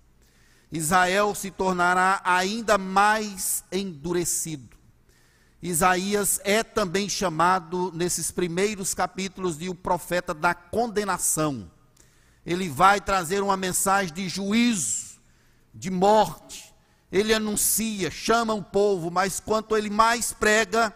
Israel 0.70 1.34
se 1.34 1.50
tornará 1.50 2.20
ainda 2.24 2.78
mais 2.78 3.62
endurecido. 3.70 4.76
Isaías 5.62 6.40
é 6.42 6.64
também 6.64 7.08
chamado, 7.08 7.92
nesses 7.94 8.30
primeiros 8.32 8.94
capítulos, 8.94 9.56
de 9.56 9.68
o 9.68 9.74
profeta 9.74 10.34
da 10.34 10.54
condenação. 10.54 11.70
Ele 12.44 12.68
vai 12.68 13.00
trazer 13.00 13.42
uma 13.42 13.56
mensagem 13.56 14.12
de 14.12 14.28
juízo, 14.28 15.20
de 15.72 15.90
morte. 15.90 16.74
Ele 17.12 17.32
anuncia, 17.32 18.10
chama 18.10 18.54
o 18.54 18.62
povo, 18.62 19.10
mas 19.10 19.38
quanto 19.38 19.76
ele 19.76 19.90
mais 19.90 20.32
prega, 20.32 20.92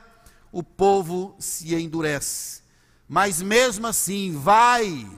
o 0.51 0.63
povo 0.63 1.37
se 1.39 1.75
endurece. 1.75 2.63
Mas 3.09 3.41
mesmo 3.41 3.87
assim, 3.87 4.33
vai 4.33 5.09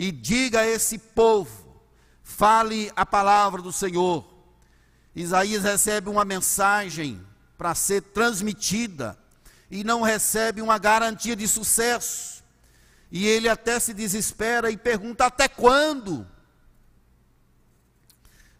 e 0.00 0.10
diga 0.10 0.60
a 0.60 0.66
esse 0.66 0.96
povo, 0.96 1.78
fale 2.22 2.90
a 2.96 3.04
palavra 3.04 3.60
do 3.60 3.70
Senhor. 3.70 4.24
Isaías 5.14 5.62
recebe 5.62 6.08
uma 6.08 6.24
mensagem 6.24 7.20
para 7.58 7.74
ser 7.74 8.00
transmitida 8.00 9.18
e 9.70 9.84
não 9.84 10.00
recebe 10.00 10.62
uma 10.62 10.78
garantia 10.78 11.36
de 11.36 11.46
sucesso. 11.46 12.42
E 13.12 13.26
ele 13.26 13.46
até 13.46 13.78
se 13.78 13.92
desespera 13.92 14.70
e 14.70 14.76
pergunta: 14.78 15.26
até 15.26 15.46
quando? 15.46 16.26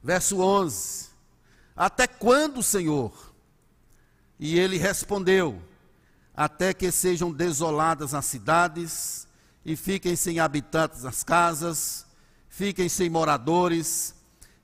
Verso 0.03 0.42
11: 0.42 1.09
Até 1.74 2.07
quando, 2.07 2.62
Senhor? 2.62 3.35
E 4.38 4.59
ele 4.59 4.76
respondeu: 4.76 5.59
Até 6.37 6.74
que 6.74 6.92
sejam 6.92 7.33
desoladas 7.33 8.12
as 8.12 8.26
cidades, 8.26 9.26
e 9.64 9.77
fiquem 9.77 10.16
sem 10.16 10.40
habitantes 10.40 11.05
as 11.05 11.23
casas, 11.23 12.07
fiquem 12.49 12.88
sem 12.88 13.11
moradores, 13.11 14.14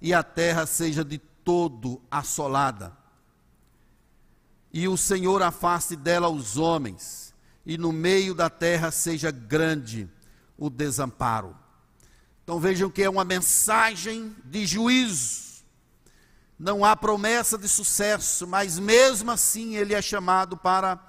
e 0.00 0.12
a 0.12 0.22
terra 0.22 0.66
seja 0.66 1.04
de 1.04 1.18
todo 1.18 2.00
assolada 2.10 2.96
e 4.76 4.86
o 4.88 4.96
Senhor 4.98 5.42
afaste 5.42 5.96
dela 5.96 6.28
os 6.28 6.58
homens, 6.58 7.34
e 7.64 7.78
no 7.78 7.92
meio 7.92 8.34
da 8.34 8.50
terra 8.50 8.90
seja 8.90 9.30
grande 9.30 10.06
o 10.54 10.68
desamparo. 10.68 11.56
Então 12.44 12.60
vejam 12.60 12.90
que 12.90 13.02
é 13.02 13.08
uma 13.08 13.24
mensagem 13.24 14.36
de 14.44 14.66
juízo. 14.66 15.64
Não 16.58 16.84
há 16.84 16.94
promessa 16.94 17.56
de 17.56 17.66
sucesso, 17.70 18.46
mas 18.46 18.78
mesmo 18.78 19.30
assim 19.30 19.76
ele 19.76 19.94
é 19.94 20.02
chamado 20.02 20.58
para 20.58 21.00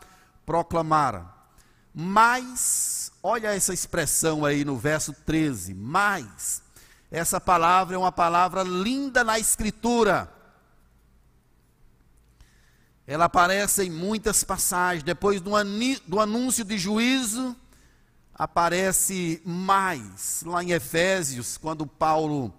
proclamar. 0.46 1.52
Mas, 1.94 2.97
olha 3.22 3.56
essa 3.56 3.74
expressão 3.74 4.46
aí 4.46 4.64
no 4.64 4.78
verso 4.78 5.14
13, 5.14 5.74
mas. 5.74 6.62
Essa 7.10 7.40
palavra 7.40 7.96
é 7.96 7.98
uma 7.98 8.12
palavra 8.12 8.64
linda 8.64 9.24
na 9.24 9.40
Escritura 9.40 10.38
ela 13.08 13.26
aparece 13.26 13.84
em 13.84 13.90
muitas 13.90 14.44
passagens. 14.44 15.02
Depois 15.02 15.40
do, 15.40 15.56
anúncio 16.20 16.66
de 16.66 16.78
juízo, 16.78 17.56
aparece 18.36 19.42
mais. 19.46 20.44
Lá 20.46 20.62
em 20.62 20.72
Efésios, 20.72 21.56
quando 21.58 21.88
Paulo 21.88 22.54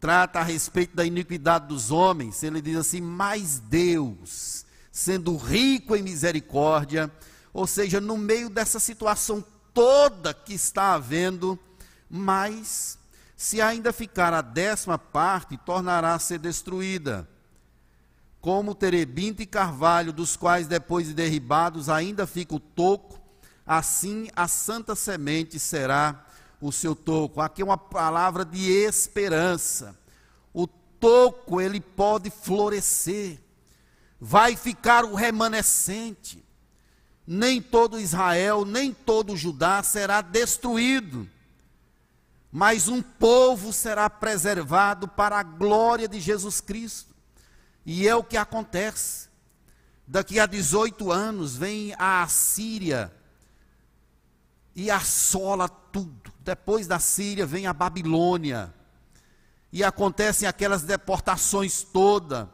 trata 0.00 0.40
a 0.40 0.42
respeito 0.42 0.96
da 0.96 1.04
iniquidade 1.04 1.68
dos 1.68 1.90
homens, 1.90 2.42
ele 2.42 2.62
diz 2.62 2.78
assim: 2.78 3.02
Mas 3.02 3.58
Deus, 3.58 4.64
sendo 4.90 5.36
rico 5.36 5.94
em 5.94 6.02
misericórdia, 6.02 7.12
ou 7.52 7.66
seja, 7.66 8.00
no 8.00 8.16
meio 8.16 8.48
dessa 8.48 8.80
situação 8.80 9.44
toda 9.74 10.34
que 10.34 10.54
está 10.54 10.94
havendo, 10.94 11.58
mas 12.08 12.98
se 13.36 13.60
ainda 13.60 13.92
ficar 13.92 14.32
a 14.32 14.40
décima 14.40 14.98
parte, 14.98 15.56
tornará 15.56 16.14
a 16.14 16.18
ser 16.18 16.38
destruída 16.38 17.28
como 18.42 18.74
terebinto 18.74 19.40
e 19.40 19.46
carvalho, 19.46 20.12
dos 20.12 20.36
quais 20.36 20.66
depois 20.66 21.06
de 21.06 21.14
derribados 21.14 21.88
ainda 21.88 22.26
fica 22.26 22.56
o 22.56 22.60
toco, 22.60 23.20
assim 23.64 24.28
a 24.34 24.48
santa 24.48 24.96
semente 24.96 25.60
será 25.60 26.26
o 26.60 26.72
seu 26.72 26.94
toco. 26.96 27.40
Aqui 27.40 27.62
é 27.62 27.64
uma 27.64 27.78
palavra 27.78 28.44
de 28.44 28.68
esperança. 28.68 29.96
O 30.52 30.66
toco 30.66 31.60
ele 31.60 31.80
pode 31.80 32.30
florescer, 32.30 33.40
vai 34.20 34.56
ficar 34.56 35.04
o 35.04 35.14
remanescente, 35.14 36.44
nem 37.26 37.62
todo 37.62 38.00
Israel, 38.00 38.64
nem 38.64 38.92
todo 38.92 39.36
Judá 39.36 39.82
será 39.82 40.20
destruído, 40.20 41.28
mas 42.50 42.88
um 42.88 43.00
povo 43.00 43.72
será 43.72 44.10
preservado 44.10 45.08
para 45.08 45.38
a 45.38 45.42
glória 45.42 46.06
de 46.06 46.20
Jesus 46.20 46.60
Cristo. 46.60 47.14
E 47.86 48.06
é 48.06 48.14
o 48.14 48.22
que 48.22 48.36
acontece. 48.36 49.28
Daqui 50.06 50.38
a 50.38 50.46
18 50.46 51.10
anos 51.10 51.56
vem 51.56 51.94
a 51.98 52.22
Assíria 52.22 53.12
e 54.74 54.90
assola 54.90 55.68
tudo. 55.68 56.32
Depois 56.40 56.86
da 56.86 56.98
Síria 56.98 57.46
vem 57.46 57.66
a 57.66 57.72
Babilônia. 57.72 58.74
E 59.72 59.82
acontecem 59.82 60.46
aquelas 60.46 60.82
deportações 60.82 61.82
todas. 61.82 62.46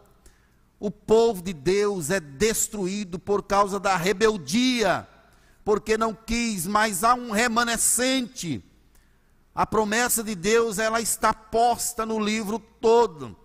O 0.80 0.90
povo 0.90 1.42
de 1.42 1.52
Deus 1.52 2.10
é 2.10 2.20
destruído 2.20 3.18
por 3.18 3.42
causa 3.42 3.80
da 3.80 3.96
rebeldia, 3.96 5.08
porque 5.64 5.98
não 5.98 6.14
quis, 6.14 6.66
mas 6.66 7.02
há 7.02 7.14
um 7.14 7.30
remanescente. 7.30 8.64
A 9.54 9.66
promessa 9.66 10.22
de 10.22 10.36
Deus, 10.36 10.78
ela 10.78 11.00
está 11.00 11.34
posta 11.34 12.06
no 12.06 12.20
livro 12.20 12.60
todo. 12.80 13.36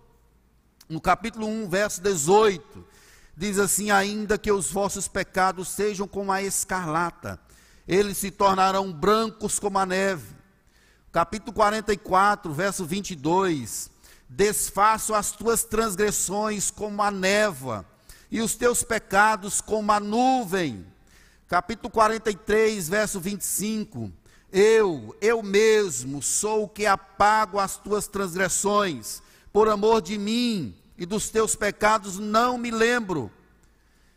No 0.88 1.00
capítulo 1.00 1.46
1, 1.46 1.68
verso 1.68 2.00
18, 2.00 2.84
diz 3.36 3.58
assim: 3.58 3.90
Ainda 3.90 4.38
que 4.38 4.52
os 4.52 4.70
vossos 4.70 5.08
pecados 5.08 5.68
sejam 5.68 6.06
como 6.06 6.30
a 6.30 6.40
escarlata, 6.40 7.40
eles 7.88 8.16
se 8.16 8.30
tornarão 8.30 8.92
brancos 8.92 9.58
como 9.58 9.78
a 9.78 9.84
neve. 9.84 10.36
Capítulo 11.10 11.52
44, 11.52 12.52
verso 12.52 12.84
22. 12.84 13.90
Desfaço 14.36 15.14
as 15.14 15.30
tuas 15.30 15.62
transgressões 15.62 16.68
como 16.68 17.00
a 17.02 17.10
névoa, 17.10 17.86
e 18.30 18.40
os 18.40 18.56
teus 18.56 18.82
pecados 18.82 19.60
como 19.60 19.92
a 19.92 20.00
nuvem. 20.00 20.84
Capítulo 21.46 21.88
43, 21.88 22.88
verso 22.88 23.20
25. 23.20 24.10
Eu, 24.52 25.16
eu 25.20 25.40
mesmo, 25.40 26.20
sou 26.20 26.64
o 26.64 26.68
que 26.68 26.84
apago 26.84 27.60
as 27.60 27.76
tuas 27.76 28.08
transgressões, 28.08 29.22
por 29.52 29.68
amor 29.68 30.02
de 30.02 30.18
mim 30.18 30.74
e 30.98 31.06
dos 31.06 31.28
teus 31.28 31.54
pecados 31.54 32.18
não 32.18 32.58
me 32.58 32.72
lembro. 32.72 33.30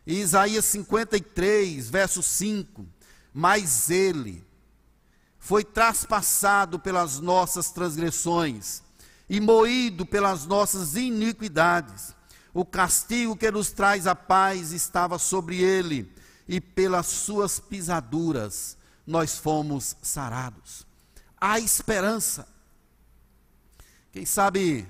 E 0.05 0.19
Isaías 0.19 0.65
53, 0.65 1.89
verso 1.89 2.23
5 2.23 2.97
mas 3.39 3.91
ele 3.91 4.43
foi 5.37 5.63
traspassado 5.63 6.79
pelas 6.79 7.19
nossas 7.19 7.69
transgressões 7.69 8.81
e 9.29 9.39
moído 9.39 10.05
pelas 10.05 10.45
nossas 10.45 10.95
iniquidades. 10.95 12.15
O 12.53 12.65
castigo 12.65 13.35
que 13.35 13.51
nos 13.51 13.71
traz 13.71 14.07
a 14.07 14.15
paz 14.15 14.71
estava 14.71 15.19
sobre 15.19 15.61
ele, 15.61 16.11
e 16.47 16.61
pelas 16.61 17.07
suas 17.07 17.59
pisaduras 17.59 18.77
nós 19.05 19.37
fomos 19.37 19.95
sarados. 20.01 20.85
Há 21.39 21.59
esperança. 21.59 22.47
Quem 24.11 24.25
sabe 24.25 24.87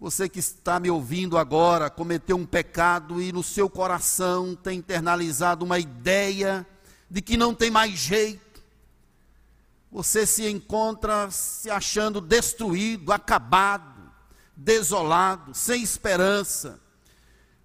você 0.00 0.28
que 0.28 0.38
está 0.38 0.78
me 0.78 0.90
ouvindo 0.90 1.36
agora 1.36 1.90
cometeu 1.90 2.36
um 2.36 2.46
pecado 2.46 3.20
e 3.20 3.32
no 3.32 3.42
seu 3.42 3.68
coração 3.68 4.54
tem 4.54 4.78
internalizado 4.78 5.64
uma 5.64 5.78
ideia 5.78 6.66
de 7.10 7.20
que 7.20 7.36
não 7.36 7.54
tem 7.54 7.70
mais 7.70 7.92
jeito. 7.92 8.47
Você 9.98 10.24
se 10.24 10.48
encontra 10.48 11.28
se 11.28 11.68
achando 11.68 12.20
destruído, 12.20 13.12
acabado, 13.12 14.12
desolado, 14.54 15.52
sem 15.52 15.82
esperança. 15.82 16.78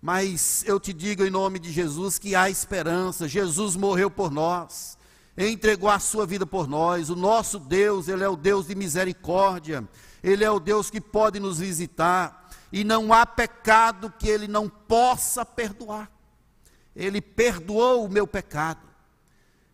Mas 0.02 0.64
eu 0.66 0.80
te 0.80 0.92
digo 0.92 1.24
em 1.24 1.30
nome 1.30 1.60
de 1.60 1.72
Jesus 1.72 2.18
que 2.18 2.34
há 2.34 2.50
esperança. 2.50 3.28
Jesus 3.28 3.76
morreu 3.76 4.10
por 4.10 4.32
nós, 4.32 4.98
entregou 5.38 5.92
a 5.92 6.00
sua 6.00 6.26
vida 6.26 6.44
por 6.44 6.68
nós. 6.68 7.12
O 7.12 7.16
nosso 7.16 7.60
Deus, 7.60 8.08
Ele 8.08 8.24
é 8.24 8.30
o 8.30 8.36
Deus 8.36 8.66
de 8.66 8.74
misericórdia, 8.74 9.88
Ele 10.24 10.44
é 10.44 10.50
o 10.50 10.60
Deus 10.60 10.90
que 10.90 11.00
pode 11.00 11.40
nos 11.40 11.60
visitar. 11.60 12.50
E 12.72 12.84
não 12.84 13.14
há 13.14 13.28
pecado 13.28 14.12
que 14.18 14.28
Ele 14.28 14.48
não 14.48 14.68
possa 14.68 15.46
perdoar. 15.46 16.12
Ele 16.96 17.22
perdoou 17.22 18.04
o 18.04 18.10
meu 18.10 18.26
pecado. 18.26 18.93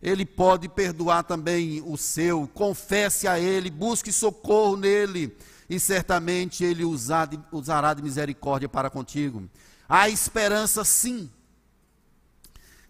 Ele 0.01 0.25
pode 0.25 0.69
perdoar 0.69 1.23
também 1.23 1.81
o 1.85 1.97
seu. 1.97 2.47
Confesse 2.53 3.27
a 3.27 3.39
Ele, 3.39 3.69
busque 3.69 4.11
socorro 4.11 4.77
nele, 4.77 5.35
e 5.69 5.79
certamente 5.79 6.63
Ele 6.63 6.83
usará 6.85 7.93
de 7.93 8.01
misericórdia 8.01 8.69
para 8.69 8.89
contigo. 8.89 9.49
Há 9.87 10.09
esperança, 10.09 10.85
sim. 10.85 11.29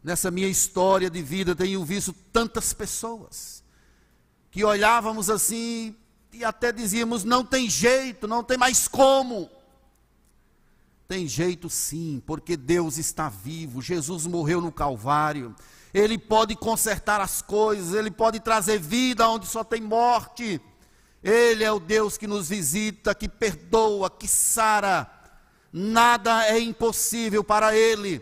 Nessa 0.03 0.30
minha 0.32 0.47
história 0.47 1.10
de 1.10 1.22
vida, 1.22 1.55
tenho 1.55 1.84
visto 1.84 2.14
tantas 2.32 2.74
pessoas 2.74 3.64
que 4.51 4.64
olhávamos 4.64 5.30
assim 5.30 5.95
e 6.32 6.43
até 6.43 6.72
dizíamos: 6.72 7.24
não 7.24 7.43
tem 7.43 7.70
jeito, 7.70 8.28
não 8.28 8.43
tem 8.43 8.57
mais 8.57 8.88
como. 8.88 9.49
Tem 11.07 11.28
jeito 11.28 11.70
sim, 11.70 12.22
porque 12.26 12.55
Deus 12.55 12.97
está 12.97 13.30
vivo, 13.30 13.82
Jesus 13.82 14.28
morreu 14.28 14.62
no 14.62 14.72
Calvário. 14.72 15.55
Ele 15.94 16.18
pode 16.18 16.56
consertar 16.56 17.20
as 17.20 17.42
coisas, 17.42 17.94
Ele 17.94 18.12
pode 18.12 18.40
trazer 18.40 18.80
vida 18.80 19.28
onde 19.28 19.48
só 19.48 19.64
tem 19.64 19.82
morte. 19.82 20.62
Ele 21.24 21.64
é 21.64 21.72
o 21.72 21.80
Deus 21.80 22.18
que 22.18 22.28
nos 22.28 22.50
visita, 22.50 23.16
que 23.16 23.28
perdoa, 23.28 24.10
que 24.10 24.28
sara. 24.28 25.10
Nada 25.72 26.46
é 26.48 26.60
impossível 26.60 27.44
para 27.44 27.76
Ele. 27.76 28.22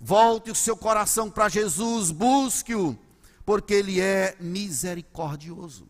Volte 0.00 0.50
o 0.50 0.54
seu 0.54 0.76
coração 0.76 1.30
para 1.30 1.48
Jesus, 1.48 2.10
busque-o, 2.10 2.98
porque 3.44 3.74
Ele 3.74 4.00
é 4.00 4.36
misericordioso. 4.40 5.88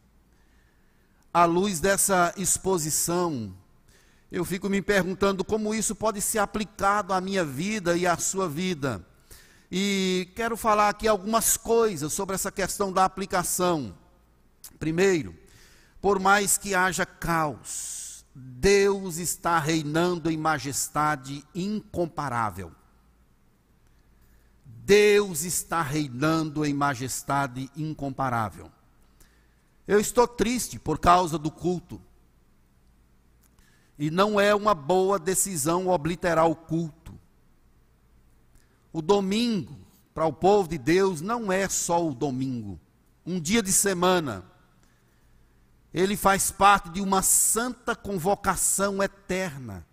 À 1.33 1.45
luz 1.45 1.81
dessa 1.81 2.33
exposição, 2.37 3.53
eu 4.31 4.45
fico 4.45 4.69
me 4.69 4.81
perguntando 4.81 5.45
como 5.45 5.75
isso 5.75 5.95
pode 5.95 6.21
ser 6.21 6.39
aplicado 6.39 7.13
à 7.13 7.21
minha 7.21 7.45
vida 7.45 7.97
e 7.97 8.07
à 8.07 8.17
sua 8.17 8.49
vida. 8.49 9.05
E 9.71 10.29
quero 10.35 10.57
falar 10.57 10.89
aqui 10.89 11.09
algumas 11.09 11.57
coisas 11.57 12.13
sobre 12.13 12.35
essa 12.35 12.53
questão 12.53 12.93
da 12.93 13.05
aplicação. 13.05 13.97
Primeiro, 14.79 15.35
por 16.01 16.19
mais 16.19 16.59
que 16.59 16.75
haja 16.75 17.07
caos, 17.07 18.25
Deus 18.35 19.17
está 19.17 19.59
reinando 19.59 20.31
em 20.31 20.37
majestade 20.37 21.45
incomparável. 21.55 22.73
Deus 24.65 25.45
está 25.45 25.81
reinando 25.81 26.65
em 26.65 26.75
majestade 26.75 27.71
incomparável. 27.77 28.71
Eu 29.87 29.99
estou 29.99 30.27
triste 30.27 30.79
por 30.79 30.99
causa 30.99 31.39
do 31.39 31.51
culto. 31.51 32.01
E 33.99 34.11
não 34.11 34.41
é 34.41 34.55
uma 34.55 34.75
boa 34.75 35.19
decisão 35.19 35.89
obliterar 35.89 36.47
o 36.47 36.57
culto. 36.57 37.04
O 38.95 39.03
domingo, 39.03 39.77
para 40.15 40.25
o 40.25 40.33
povo 40.33 40.69
de 40.69 40.79
Deus, 40.79 41.21
não 41.21 41.51
é 41.51 41.69
só 41.69 42.07
o 42.07 42.15
domingo, 42.15 42.81
um 43.27 43.41
dia 43.41 43.61
de 43.61 43.73
semana. 43.73 44.45
Ele 45.93 46.17
faz 46.17 46.53
parte 46.53 46.91
de 46.91 47.01
uma 47.01 47.21
santa 47.21 47.97
convocação 47.97 49.03
eterna. 49.03 49.85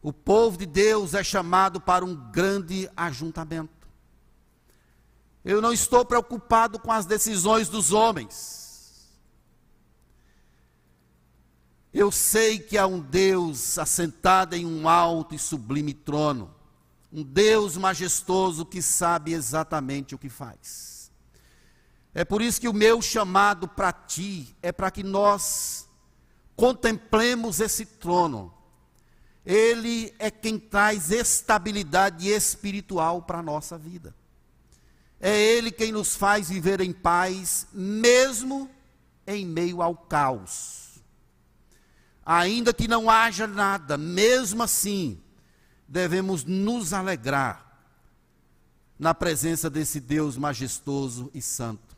O 0.00 0.12
povo 0.12 0.56
de 0.56 0.66
Deus 0.66 1.12
é 1.12 1.24
chamado 1.24 1.80
para 1.80 2.04
um 2.04 2.14
grande 2.30 2.88
ajuntamento. 2.96 3.88
Eu 5.44 5.60
não 5.60 5.72
estou 5.72 6.04
preocupado 6.04 6.78
com 6.78 6.92
as 6.92 7.06
decisões 7.06 7.68
dos 7.68 7.92
homens. 7.92 9.10
Eu 11.92 12.12
sei 12.12 12.60
que 12.60 12.78
há 12.78 12.86
um 12.86 13.00
Deus 13.00 13.78
assentado 13.78 14.54
em 14.54 14.64
um 14.64 14.88
alto 14.88 15.34
e 15.34 15.40
sublime 15.40 15.92
trono 15.92 16.59
um 17.12 17.22
Deus 17.22 17.76
majestoso 17.76 18.64
que 18.64 18.80
sabe 18.80 19.32
exatamente 19.32 20.14
o 20.14 20.18
que 20.18 20.28
faz. 20.28 21.10
É 22.12 22.24
por 22.24 22.42
isso 22.42 22.60
que 22.60 22.68
o 22.68 22.72
meu 22.72 23.00
chamado 23.00 23.68
para 23.68 23.92
ti 23.92 24.56
é 24.62 24.72
para 24.72 24.90
que 24.90 25.02
nós 25.02 25.88
contemplemos 26.56 27.60
esse 27.60 27.86
trono. 27.86 28.52
Ele 29.44 30.14
é 30.18 30.30
quem 30.30 30.58
traz 30.58 31.10
estabilidade 31.10 32.28
espiritual 32.28 33.22
para 33.22 33.38
a 33.38 33.42
nossa 33.42 33.78
vida. 33.78 34.14
É 35.20 35.38
Ele 35.38 35.70
quem 35.70 35.92
nos 35.92 36.16
faz 36.16 36.48
viver 36.48 36.80
em 36.80 36.92
paz, 36.92 37.66
mesmo 37.72 38.70
em 39.26 39.46
meio 39.46 39.82
ao 39.82 39.94
caos. 39.94 41.00
Ainda 42.24 42.72
que 42.72 42.88
não 42.88 43.10
haja 43.10 43.46
nada, 43.46 43.96
mesmo 43.96 44.62
assim, 44.62 45.20
devemos 45.90 46.44
nos 46.44 46.92
alegrar 46.92 47.66
na 48.96 49.12
presença 49.12 49.68
desse 49.68 49.98
Deus 49.98 50.36
majestoso 50.36 51.28
e 51.34 51.42
santo. 51.42 51.96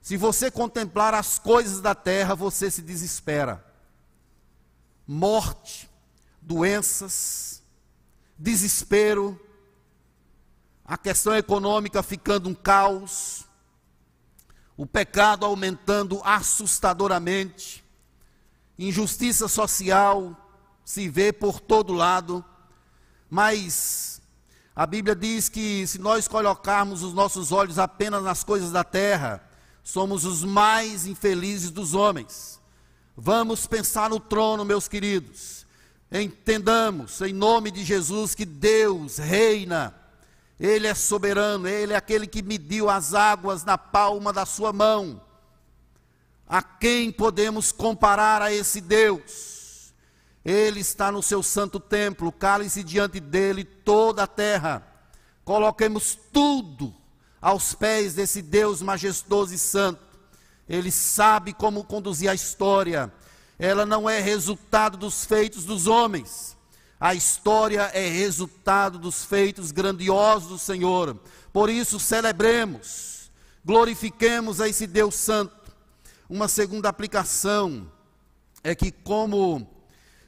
Se 0.00 0.16
você 0.16 0.52
contemplar 0.52 1.12
as 1.12 1.36
coisas 1.36 1.80
da 1.80 1.96
terra, 1.96 2.36
você 2.36 2.70
se 2.70 2.80
desespera. 2.80 3.64
Morte, 5.04 5.90
doenças, 6.40 7.60
desespero, 8.38 9.40
a 10.84 10.96
questão 10.96 11.34
econômica 11.34 12.04
ficando 12.04 12.48
um 12.48 12.54
caos, 12.54 13.44
o 14.76 14.86
pecado 14.86 15.44
aumentando 15.44 16.20
assustadoramente, 16.22 17.84
injustiça 18.78 19.48
social 19.48 20.36
se 20.84 21.08
vê 21.08 21.32
por 21.32 21.58
todo 21.58 21.92
lado, 21.92 22.44
mas 23.28 24.20
a 24.74 24.86
Bíblia 24.86 25.14
diz 25.14 25.48
que 25.48 25.86
se 25.86 25.98
nós 25.98 26.28
colocarmos 26.28 27.02
os 27.02 27.12
nossos 27.12 27.52
olhos 27.52 27.78
apenas 27.78 28.22
nas 28.22 28.44
coisas 28.44 28.70
da 28.70 28.84
terra, 28.84 29.42
somos 29.82 30.24
os 30.24 30.44
mais 30.44 31.06
infelizes 31.06 31.70
dos 31.70 31.94
homens. 31.94 32.60
Vamos 33.16 33.66
pensar 33.66 34.10
no 34.10 34.20
trono, 34.20 34.64
meus 34.64 34.88
queridos. 34.88 35.66
Entendamos, 36.10 37.20
em 37.20 37.32
nome 37.32 37.70
de 37.70 37.84
Jesus, 37.84 38.34
que 38.34 38.44
Deus 38.44 39.18
reina 39.18 39.94
ele 40.58 40.86
é 40.86 40.94
soberano, 40.94 41.68
Ele 41.68 41.92
é 41.92 41.96
aquele 41.96 42.26
que 42.26 42.42
mediu 42.42 42.88
as 42.88 43.12
águas 43.14 43.64
na 43.64 43.76
palma 43.76 44.32
da 44.32 44.46
sua 44.46 44.72
mão. 44.72 45.20
A 46.48 46.62
quem 46.62 47.12
podemos 47.12 47.72
comparar 47.72 48.40
a 48.40 48.52
esse 48.52 48.80
Deus? 48.80 49.55
Ele 50.46 50.78
está 50.78 51.10
no 51.10 51.22
seu 51.22 51.42
santo 51.42 51.80
templo, 51.80 52.30
cale-se 52.30 52.84
diante 52.84 53.18
dele 53.18 53.64
toda 53.64 54.22
a 54.22 54.26
terra. 54.26 54.86
Coloquemos 55.44 56.16
tudo 56.32 56.94
aos 57.42 57.74
pés 57.74 58.14
desse 58.14 58.40
Deus 58.40 58.80
majestoso 58.80 59.52
e 59.52 59.58
santo. 59.58 60.00
Ele 60.68 60.92
sabe 60.92 61.52
como 61.52 61.82
conduzir 61.82 62.30
a 62.30 62.34
história. 62.34 63.12
Ela 63.58 63.84
não 63.84 64.08
é 64.08 64.20
resultado 64.20 64.96
dos 64.96 65.24
feitos 65.24 65.64
dos 65.64 65.88
homens 65.88 66.56
a 66.98 67.14
história 67.14 67.90
é 67.92 68.08
resultado 68.08 68.98
dos 68.98 69.24
feitos 69.24 69.70
grandiosos 69.70 70.48
do 70.48 70.58
Senhor. 70.58 71.18
Por 71.52 71.68
isso, 71.68 72.00
celebremos, 72.00 73.30
glorifiquemos 73.64 74.60
a 74.60 74.68
esse 74.68 74.86
Deus 74.86 75.14
Santo. 75.14 75.54
Uma 76.28 76.48
segunda 76.48 76.88
aplicação 76.88 77.90
é 78.64 78.74
que, 78.74 78.90
como 78.90 79.68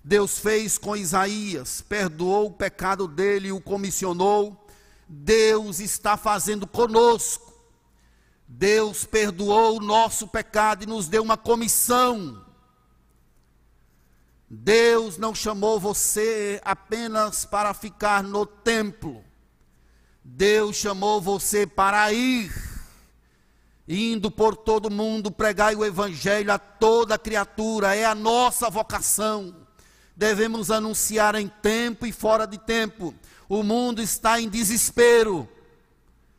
Deus 0.09 0.39
fez 0.39 0.79
com 0.79 0.97
Isaías, 0.97 1.81
perdoou 1.81 2.47
o 2.47 2.53
pecado 2.53 3.07
dele 3.07 3.49
e 3.49 3.53
o 3.53 3.61
comissionou, 3.61 4.67
Deus 5.09 5.81
está 5.81 6.17
fazendo 6.17 6.67
conosco. 6.67 7.53
Deus 8.47 9.05
perdoou 9.05 9.77
o 9.77 9.85
nosso 9.85 10.27
pecado 10.27 10.83
e 10.83 10.87
nos 10.87 11.07
deu 11.07 11.23
uma 11.23 11.37
comissão 11.37 12.49
Deus 14.51 15.19
não 15.19 15.35
chamou 15.35 15.79
você 15.79 16.59
apenas 16.65 17.45
para 17.45 17.75
ficar 17.75 18.23
no 18.23 18.47
templo. 18.47 19.23
Deus 20.25 20.77
chamou 20.77 21.21
você 21.21 21.67
para 21.67 22.11
ir, 22.13 22.51
indo 23.87 24.31
por 24.31 24.57
todo 24.57 24.91
mundo, 24.91 25.31
pregar 25.31 25.75
o 25.75 25.85
evangelho 25.85 26.51
a 26.51 26.59
toda 26.59 27.19
criatura, 27.19 27.95
é 27.95 28.07
a 28.07 28.15
nossa 28.15 28.71
vocação. 28.71 29.68
Devemos 30.19 30.69
anunciar 30.69 31.37
em 31.37 31.47
tempo 31.47 32.05
e 32.05 32.11
fora 32.11 32.45
de 32.45 32.59
tempo. 32.59 33.15
O 33.49 33.63
mundo 33.63 34.03
está 34.03 34.41
em 34.41 34.49
desespero, 34.49 35.49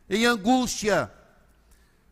em 0.06 0.26
angústia. 0.26 1.10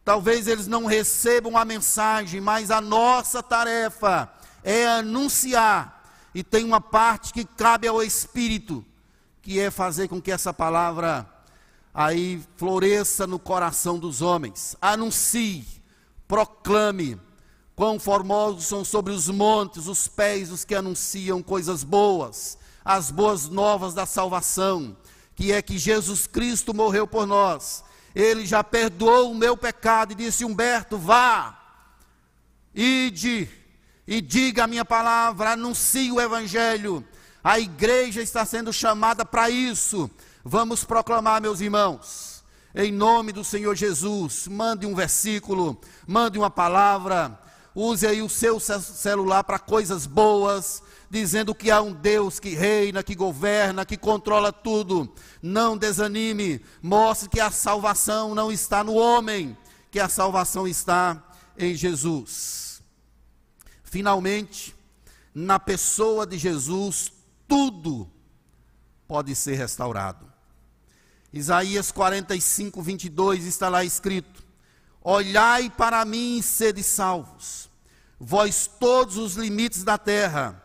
Talvez 0.02 0.48
eles 0.48 0.66
não 0.66 0.86
recebam 0.86 1.58
a 1.58 1.66
mensagem, 1.66 2.40
mas 2.40 2.70
a 2.70 2.80
nossa 2.80 3.42
tarefa 3.42 4.32
é 4.64 4.88
anunciar. 4.88 6.10
E 6.34 6.42
tem 6.42 6.64
uma 6.64 6.80
parte 6.80 7.34
que 7.34 7.44
cabe 7.44 7.86
ao 7.86 8.02
Espírito, 8.02 8.82
que 9.42 9.60
é 9.60 9.70
fazer 9.70 10.08
com 10.08 10.22
que 10.22 10.32
essa 10.32 10.54
palavra 10.54 11.30
aí 11.92 12.42
floresça 12.56 13.26
no 13.26 13.38
coração 13.38 13.98
dos 13.98 14.22
homens. 14.22 14.74
Anuncie, 14.80 15.66
proclame, 16.26 17.20
quão 17.78 17.96
formosos 18.00 18.66
são 18.66 18.84
sobre 18.84 19.12
os 19.12 19.28
montes 19.28 19.86
os 19.86 20.08
pés 20.08 20.48
dos 20.48 20.64
que 20.64 20.74
anunciam 20.74 21.40
coisas 21.40 21.84
boas, 21.84 22.58
as 22.84 23.08
boas 23.08 23.48
novas 23.48 23.94
da 23.94 24.04
salvação, 24.04 24.96
que 25.36 25.52
é 25.52 25.62
que 25.62 25.78
Jesus 25.78 26.26
Cristo 26.26 26.74
morreu 26.74 27.06
por 27.06 27.24
nós. 27.24 27.84
Ele 28.16 28.44
já 28.44 28.64
perdoou 28.64 29.30
o 29.30 29.34
meu 29.36 29.56
pecado 29.56 30.10
e 30.10 30.16
disse: 30.16 30.44
Humberto, 30.44 30.98
vá, 30.98 31.56
ide 32.74 33.48
e 34.04 34.20
diga 34.20 34.64
a 34.64 34.66
minha 34.66 34.84
palavra, 34.84 35.52
anuncie 35.52 36.10
o 36.10 36.20
Evangelho. 36.20 37.06
A 37.44 37.60
igreja 37.60 38.20
está 38.20 38.44
sendo 38.44 38.72
chamada 38.72 39.24
para 39.24 39.50
isso. 39.50 40.10
Vamos 40.44 40.82
proclamar, 40.82 41.40
meus 41.40 41.60
irmãos, 41.60 42.42
em 42.74 42.90
nome 42.90 43.30
do 43.30 43.44
Senhor 43.44 43.76
Jesus. 43.76 44.48
Mande 44.48 44.84
um 44.84 44.96
versículo, 44.96 45.80
mande 46.08 46.36
uma 46.36 46.50
palavra, 46.50 47.38
use 47.78 48.06
aí 48.06 48.20
o 48.20 48.28
seu 48.28 48.58
celular 48.58 49.44
para 49.44 49.58
coisas 49.58 50.06
boas, 50.06 50.82
dizendo 51.08 51.54
que 51.54 51.70
há 51.70 51.80
um 51.80 51.92
Deus 51.92 52.40
que 52.40 52.50
reina, 52.50 53.02
que 53.02 53.14
governa, 53.14 53.86
que 53.86 53.96
controla 53.96 54.52
tudo. 54.52 55.12
Não 55.40 55.76
desanime, 55.76 56.60
mostre 56.82 57.28
que 57.28 57.40
a 57.40 57.50
salvação 57.50 58.34
não 58.34 58.50
está 58.50 58.82
no 58.82 58.94
homem, 58.94 59.56
que 59.90 60.00
a 60.00 60.08
salvação 60.08 60.66
está 60.66 61.22
em 61.56 61.74
Jesus. 61.74 62.82
Finalmente, 63.84 64.74
na 65.34 65.58
pessoa 65.58 66.26
de 66.26 66.36
Jesus, 66.36 67.12
tudo 67.46 68.10
pode 69.06 69.34
ser 69.34 69.54
restaurado. 69.54 70.26
Isaías 71.32 71.92
45, 71.92 72.82
22 72.82 73.44
está 73.44 73.68
lá 73.68 73.84
escrito: 73.84 74.42
Olhai 75.02 75.70
para 75.70 76.04
mim 76.04 76.38
e 76.38 76.42
sede 76.42 76.82
salvos, 76.82 77.67
vós 78.18 78.66
todos 78.66 79.16
os 79.16 79.34
limites 79.34 79.84
da 79.84 79.96
terra, 79.96 80.62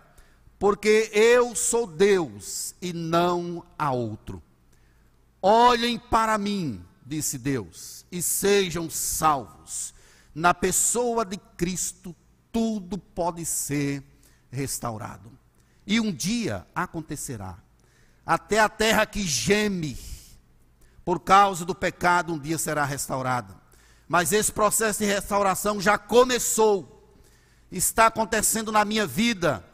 porque 0.58 1.10
eu 1.14 1.56
sou 1.56 1.86
Deus 1.86 2.76
e 2.82 2.94
não 2.94 3.66
há 3.78 3.92
outro. 3.92 4.42
Olhem 5.42 6.00
para 6.00 6.38
mim, 6.38 6.84
disse 7.06 7.38
Deus, 7.38 8.06
e 8.12 8.22
sejam 8.22 8.90
salvos, 8.90 9.94
na 10.34 10.54
pessoa 10.54 11.26
de 11.26 11.38
Cristo 11.58 12.16
tudo 12.52 12.98
pode 12.98 13.46
ser 13.46 14.04
restaurado. 14.50 15.32
E 15.86 16.00
um 16.00 16.12
dia 16.12 16.66
acontecerá. 16.74 17.58
Até 18.26 18.60
a 18.60 18.70
terra 18.70 19.06
que 19.06 19.22
geme 19.22 19.98
por 21.04 21.20
causa 21.20 21.66
do 21.66 21.76
pecado, 21.76 22.34
um 22.34 22.40
dia 22.40 22.58
será 22.58 22.86
restaurada. 22.86 23.56
Mas 24.08 24.32
esse 24.32 24.52
processo 24.52 25.00
de 25.00 25.06
restauração 25.06 25.82
já 25.82 25.98
começou, 25.98 26.93
está 27.78 28.08
acontecendo 28.08 28.72
na 28.72 28.86
minha 28.86 29.08
vida. 29.08 29.66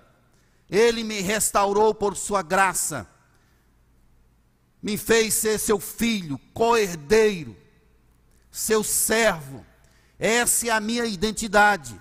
Ele 0.70 1.04
me 1.04 1.20
restaurou 1.20 1.94
por 1.94 2.16
sua 2.16 2.42
graça, 2.42 3.08
me 4.82 4.98
fez 4.98 5.34
ser 5.34 5.60
seu 5.60 5.80
filho, 5.80 6.40
co-herdeiro, 6.54 7.58
seu 8.52 8.84
servo. 8.84 9.66
Essa 10.18 10.68
é 10.68 10.70
a 10.70 10.80
minha 10.80 11.06
identidade. 11.06 12.00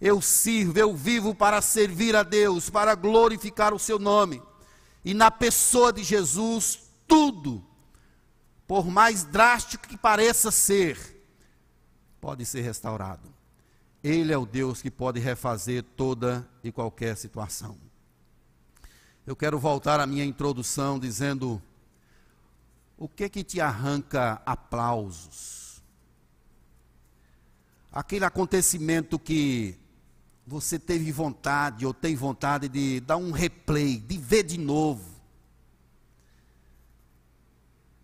Eu 0.00 0.20
sirvo, 0.20 0.78
eu 0.78 0.94
vivo 0.94 1.34
para 1.34 1.60
servir 1.62 2.14
a 2.14 2.22
Deus, 2.22 2.68
para 2.68 2.94
glorificar 2.94 3.72
o 3.72 3.78
seu 3.78 3.98
nome. 3.98 4.42
E 5.04 5.14
na 5.14 5.30
pessoa 5.30 5.92
de 5.92 6.02
Jesus, 6.02 6.80
tudo, 7.08 7.64
por 8.66 8.86
mais 8.86 9.24
drástico 9.24 9.88
que 9.88 9.96
pareça 9.96 10.50
ser, 10.50 11.24
pode 12.20 12.44
ser 12.44 12.60
restaurado. 12.60 13.35
Ele 14.06 14.32
é 14.32 14.38
o 14.38 14.46
Deus 14.46 14.80
que 14.80 14.88
pode 14.88 15.18
refazer 15.18 15.82
toda 15.82 16.48
e 16.62 16.70
qualquer 16.70 17.16
situação. 17.16 17.76
Eu 19.26 19.34
quero 19.34 19.58
voltar 19.58 19.98
à 19.98 20.06
minha 20.06 20.24
introdução 20.24 20.96
dizendo: 20.96 21.60
o 22.96 23.08
que 23.08 23.28
que 23.28 23.42
te 23.42 23.60
arranca 23.60 24.40
aplausos? 24.46 25.82
Aquele 27.90 28.24
acontecimento 28.24 29.18
que 29.18 29.76
você 30.46 30.78
teve 30.78 31.10
vontade 31.10 31.84
ou 31.84 31.92
tem 31.92 32.14
vontade 32.14 32.68
de 32.68 33.00
dar 33.00 33.16
um 33.16 33.32
replay, 33.32 33.98
de 33.98 34.18
ver 34.18 34.44
de 34.44 34.56
novo. 34.56 35.16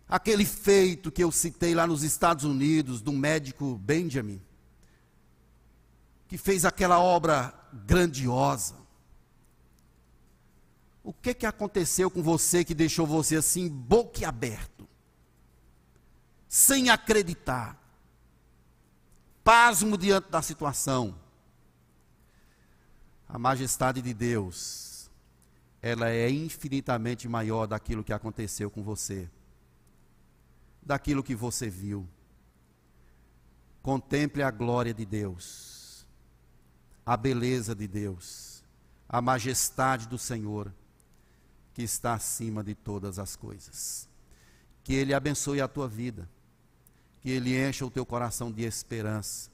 Aquele 0.05 0.43
feito 0.43 1.09
que 1.09 1.23
eu 1.23 1.31
citei 1.31 1.73
lá 1.73 1.87
nos 1.87 2.03
Estados 2.03 2.43
Unidos, 2.43 3.01
do 3.01 3.13
médico 3.13 3.77
Benjamin, 3.77 4.41
que 6.33 6.37
fez 6.39 6.65
aquela 6.65 6.97
obra 6.99 7.53
grandiosa. 7.85 8.75
O 11.03 11.13
que, 11.13 11.31
que 11.31 11.45
aconteceu 11.45 12.09
com 12.09 12.23
você 12.23 12.65
que 12.65 12.73
deixou 12.73 13.05
você 13.05 13.35
assim, 13.35 13.69
boquiaberto? 13.69 14.89
Sem 16.49 16.89
acreditar. 16.89 17.79
Pasmo 19.43 19.95
diante 19.95 20.31
da 20.31 20.41
situação 20.41 21.15
a 23.29 23.37
majestade 23.37 24.01
de 24.01 24.11
Deus, 24.11 25.11
ela 25.83 26.09
é 26.09 26.31
infinitamente 26.31 27.27
maior 27.27 27.67
daquilo 27.67 28.03
que 28.03 28.11
aconteceu 28.11 28.71
com 28.71 28.81
você. 28.81 29.29
daquilo 30.81 31.21
que 31.21 31.35
você 31.35 31.69
viu. 31.69 32.09
Contemple 33.83 34.41
a 34.41 34.49
glória 34.49 34.95
de 34.95 35.05
Deus, 35.05 35.82
a 37.05 37.17
beleza 37.17 37.75
de 37.75 37.87
Deus, 37.87 38.63
a 39.07 39.21
majestade 39.21 40.07
do 40.07 40.17
Senhor, 40.17 40.71
que 41.73 41.81
está 41.81 42.13
acima 42.13 42.63
de 42.63 42.75
todas 42.75 43.19
as 43.19 43.35
coisas. 43.35 44.07
Que 44.83 44.93
Ele 44.93 45.13
abençoe 45.13 45.61
a 45.61 45.67
tua 45.67 45.87
vida, 45.87 46.29
que 47.21 47.29
Ele 47.29 47.57
encha 47.57 47.85
o 47.85 47.91
teu 47.91 48.05
coração 48.05 48.51
de 48.51 48.63
esperança 48.63 49.51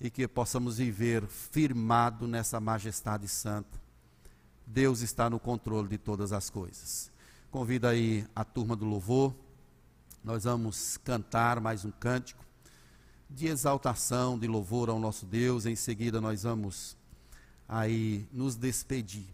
e 0.00 0.10
que 0.10 0.28
possamos 0.28 0.78
viver 0.78 1.26
firmado 1.26 2.28
nessa 2.28 2.60
majestade 2.60 3.26
santa. 3.26 3.80
Deus 4.66 5.00
está 5.00 5.30
no 5.30 5.40
controle 5.40 5.88
de 5.88 5.98
todas 5.98 6.32
as 6.32 6.50
coisas. 6.50 7.10
Convido 7.50 7.86
aí 7.86 8.26
a 8.34 8.44
turma 8.44 8.76
do 8.76 8.84
louvor. 8.84 9.34
Nós 10.22 10.44
vamos 10.44 10.98
cantar 10.98 11.60
mais 11.60 11.84
um 11.84 11.90
cântico 11.90 12.45
de 13.28 13.46
exaltação, 13.46 14.38
de 14.38 14.46
louvor 14.46 14.88
ao 14.88 14.98
nosso 14.98 15.26
Deus. 15.26 15.66
Em 15.66 15.76
seguida 15.76 16.20
nós 16.20 16.42
vamos 16.42 16.96
aí 17.68 18.26
nos 18.32 18.56
despedir. 18.56 19.26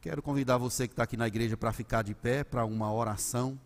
Quero 0.00 0.22
convidar 0.22 0.56
você 0.56 0.88
que 0.88 0.92
está 0.92 1.02
aqui 1.02 1.16
na 1.16 1.28
igreja 1.28 1.56
para 1.56 1.72
ficar 1.72 2.02
de 2.02 2.14
pé 2.14 2.42
para 2.42 2.64
uma 2.64 2.92
oração. 2.92 3.58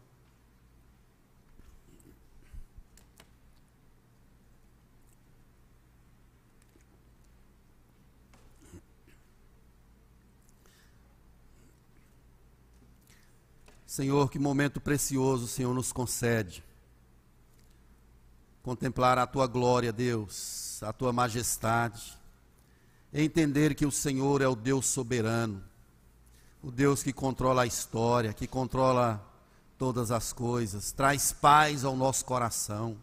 Senhor, 13.86 14.28
que 14.28 14.40
momento 14.40 14.80
precioso 14.80 15.44
o 15.44 15.46
Senhor 15.46 15.72
nos 15.72 15.92
concede. 15.92 16.64
Contemplar 18.64 19.18
a 19.18 19.26
tua 19.26 19.46
glória, 19.46 19.92
Deus, 19.92 20.82
a 20.82 20.90
tua 20.90 21.12
majestade. 21.12 22.18
Entender 23.12 23.74
que 23.74 23.84
o 23.84 23.92
Senhor 23.92 24.40
é 24.40 24.48
o 24.48 24.56
Deus 24.56 24.86
soberano, 24.86 25.62
o 26.62 26.70
Deus 26.70 27.02
que 27.02 27.12
controla 27.12 27.64
a 27.64 27.66
história, 27.66 28.32
que 28.32 28.46
controla 28.46 29.22
todas 29.76 30.10
as 30.10 30.32
coisas, 30.32 30.92
traz 30.92 31.30
paz 31.30 31.84
ao 31.84 31.94
nosso 31.94 32.24
coração. 32.24 32.96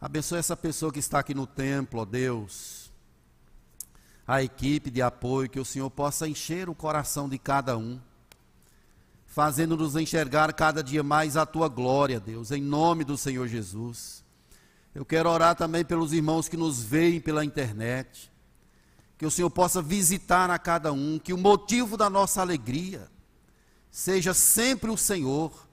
Abençoe 0.00 0.38
essa 0.38 0.56
pessoa 0.56 0.92
que 0.92 1.00
está 1.00 1.18
aqui 1.18 1.34
no 1.34 1.44
templo, 1.44 2.00
ó 2.00 2.04
Deus. 2.04 2.92
A 4.24 4.40
equipe 4.40 4.88
de 4.88 5.02
apoio, 5.02 5.50
que 5.50 5.58
o 5.58 5.64
Senhor 5.64 5.90
possa 5.90 6.28
encher 6.28 6.68
o 6.68 6.76
coração 6.76 7.28
de 7.28 7.38
cada 7.38 7.76
um 7.76 8.00
fazendo-nos 9.32 9.96
enxergar 9.96 10.52
cada 10.52 10.84
dia 10.84 11.02
mais 11.02 11.38
a 11.38 11.46
tua 11.46 11.66
glória, 11.66 12.20
Deus, 12.20 12.50
em 12.50 12.60
nome 12.60 13.02
do 13.02 13.16
Senhor 13.16 13.48
Jesus. 13.48 14.22
Eu 14.94 15.06
quero 15.06 15.30
orar 15.30 15.56
também 15.56 15.82
pelos 15.82 16.12
irmãos 16.12 16.48
que 16.48 16.56
nos 16.56 16.82
veem 16.82 17.18
pela 17.18 17.42
internet, 17.42 18.30
que 19.16 19.24
o 19.24 19.30
Senhor 19.30 19.48
possa 19.48 19.80
visitar 19.80 20.50
a 20.50 20.58
cada 20.58 20.92
um, 20.92 21.18
que 21.18 21.32
o 21.32 21.38
motivo 21.38 21.96
da 21.96 22.10
nossa 22.10 22.42
alegria 22.42 23.08
seja 23.90 24.34
sempre 24.34 24.90
o 24.90 24.98
Senhor. 24.98 25.66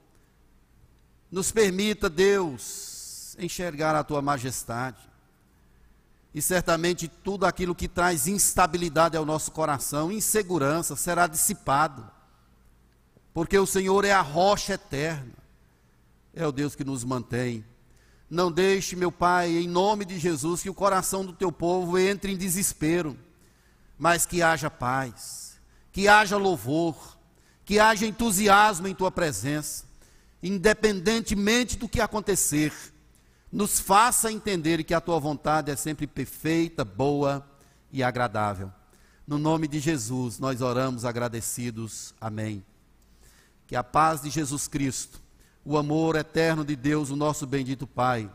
Nos 1.29 1.51
permita, 1.51 2.09
Deus, 2.09 3.35
enxergar 3.37 3.93
a 3.93 4.05
tua 4.05 4.21
majestade. 4.21 5.01
E 6.33 6.41
certamente 6.41 7.09
tudo 7.09 7.45
aquilo 7.45 7.75
que 7.75 7.89
traz 7.89 8.25
instabilidade 8.25 9.17
ao 9.17 9.25
nosso 9.25 9.51
coração, 9.51 10.09
insegurança, 10.09 10.95
será 10.95 11.27
dissipado 11.27 12.18
porque 13.39 13.57
o 13.57 13.65
Senhor 13.65 14.03
é 14.03 14.11
a 14.11 14.19
rocha 14.19 14.73
eterna, 14.73 15.31
é 16.33 16.45
o 16.45 16.51
Deus 16.51 16.75
que 16.75 16.83
nos 16.83 17.05
mantém. 17.05 17.63
Não 18.29 18.51
deixe, 18.51 18.97
meu 18.97 19.13
Pai, 19.13 19.49
em 19.59 19.65
nome 19.65 20.03
de 20.03 20.19
Jesus, 20.19 20.61
que 20.61 20.69
o 20.69 20.73
coração 20.73 21.23
do 21.23 21.31
teu 21.31 21.49
povo 21.49 21.97
entre 21.97 22.33
em 22.33 22.37
desespero, 22.37 23.17
mas 23.97 24.25
que 24.25 24.41
haja 24.41 24.69
paz, 24.69 25.57
que 25.89 26.05
haja 26.05 26.35
louvor, 26.35 27.17
que 27.63 27.79
haja 27.79 28.05
entusiasmo 28.05 28.89
em 28.89 28.93
tua 28.93 29.09
presença, 29.09 29.85
independentemente 30.43 31.77
do 31.77 31.87
que 31.87 32.01
acontecer. 32.01 32.73
Nos 33.49 33.79
faça 33.79 34.33
entender 34.33 34.83
que 34.83 34.93
a 34.93 34.99
tua 34.99 35.17
vontade 35.17 35.71
é 35.71 35.77
sempre 35.77 36.07
perfeita, 36.07 36.83
boa 36.83 37.49
e 37.89 38.03
agradável. 38.03 38.69
No 39.25 39.37
nome 39.37 39.65
de 39.65 39.79
Jesus, 39.79 40.39
nós 40.39 40.59
oramos 40.59 41.05
agradecidos. 41.05 42.13
Amém 42.19 42.65
que 43.69 43.75
a 43.75 43.83
paz 43.83 44.23
de 44.23 44.31
Jesus 44.31 44.67
Cristo, 44.67 45.21
o 45.63 45.77
amor 45.77 46.15
eterno 46.15 46.65
de 46.65 46.75
Deus, 46.75 47.11
o 47.11 47.15
nosso 47.15 47.45
bendito 47.45 47.85
Pai, 47.85 48.27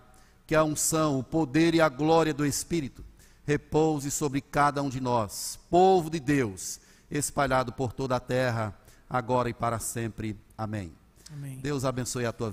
que 0.46 0.54
a 0.54 0.62
unção, 0.62 1.18
o 1.18 1.24
poder 1.24 1.74
e 1.74 1.80
a 1.80 1.88
glória 1.88 2.32
do 2.32 2.46
Espírito 2.46 3.04
repouse 3.44 4.12
sobre 4.12 4.40
cada 4.40 4.80
um 4.80 4.88
de 4.88 5.00
nós, 5.00 5.58
povo 5.68 6.08
de 6.08 6.20
Deus, 6.20 6.78
espalhado 7.10 7.72
por 7.72 7.92
toda 7.92 8.14
a 8.14 8.20
terra, 8.20 8.72
agora 9.10 9.50
e 9.50 9.52
para 9.52 9.80
sempre. 9.80 10.38
Amém. 10.56 10.92
Amém. 11.32 11.58
Deus 11.58 11.84
abençoe 11.84 12.26
a 12.26 12.32
tua 12.32 12.48
vida. 12.48 12.52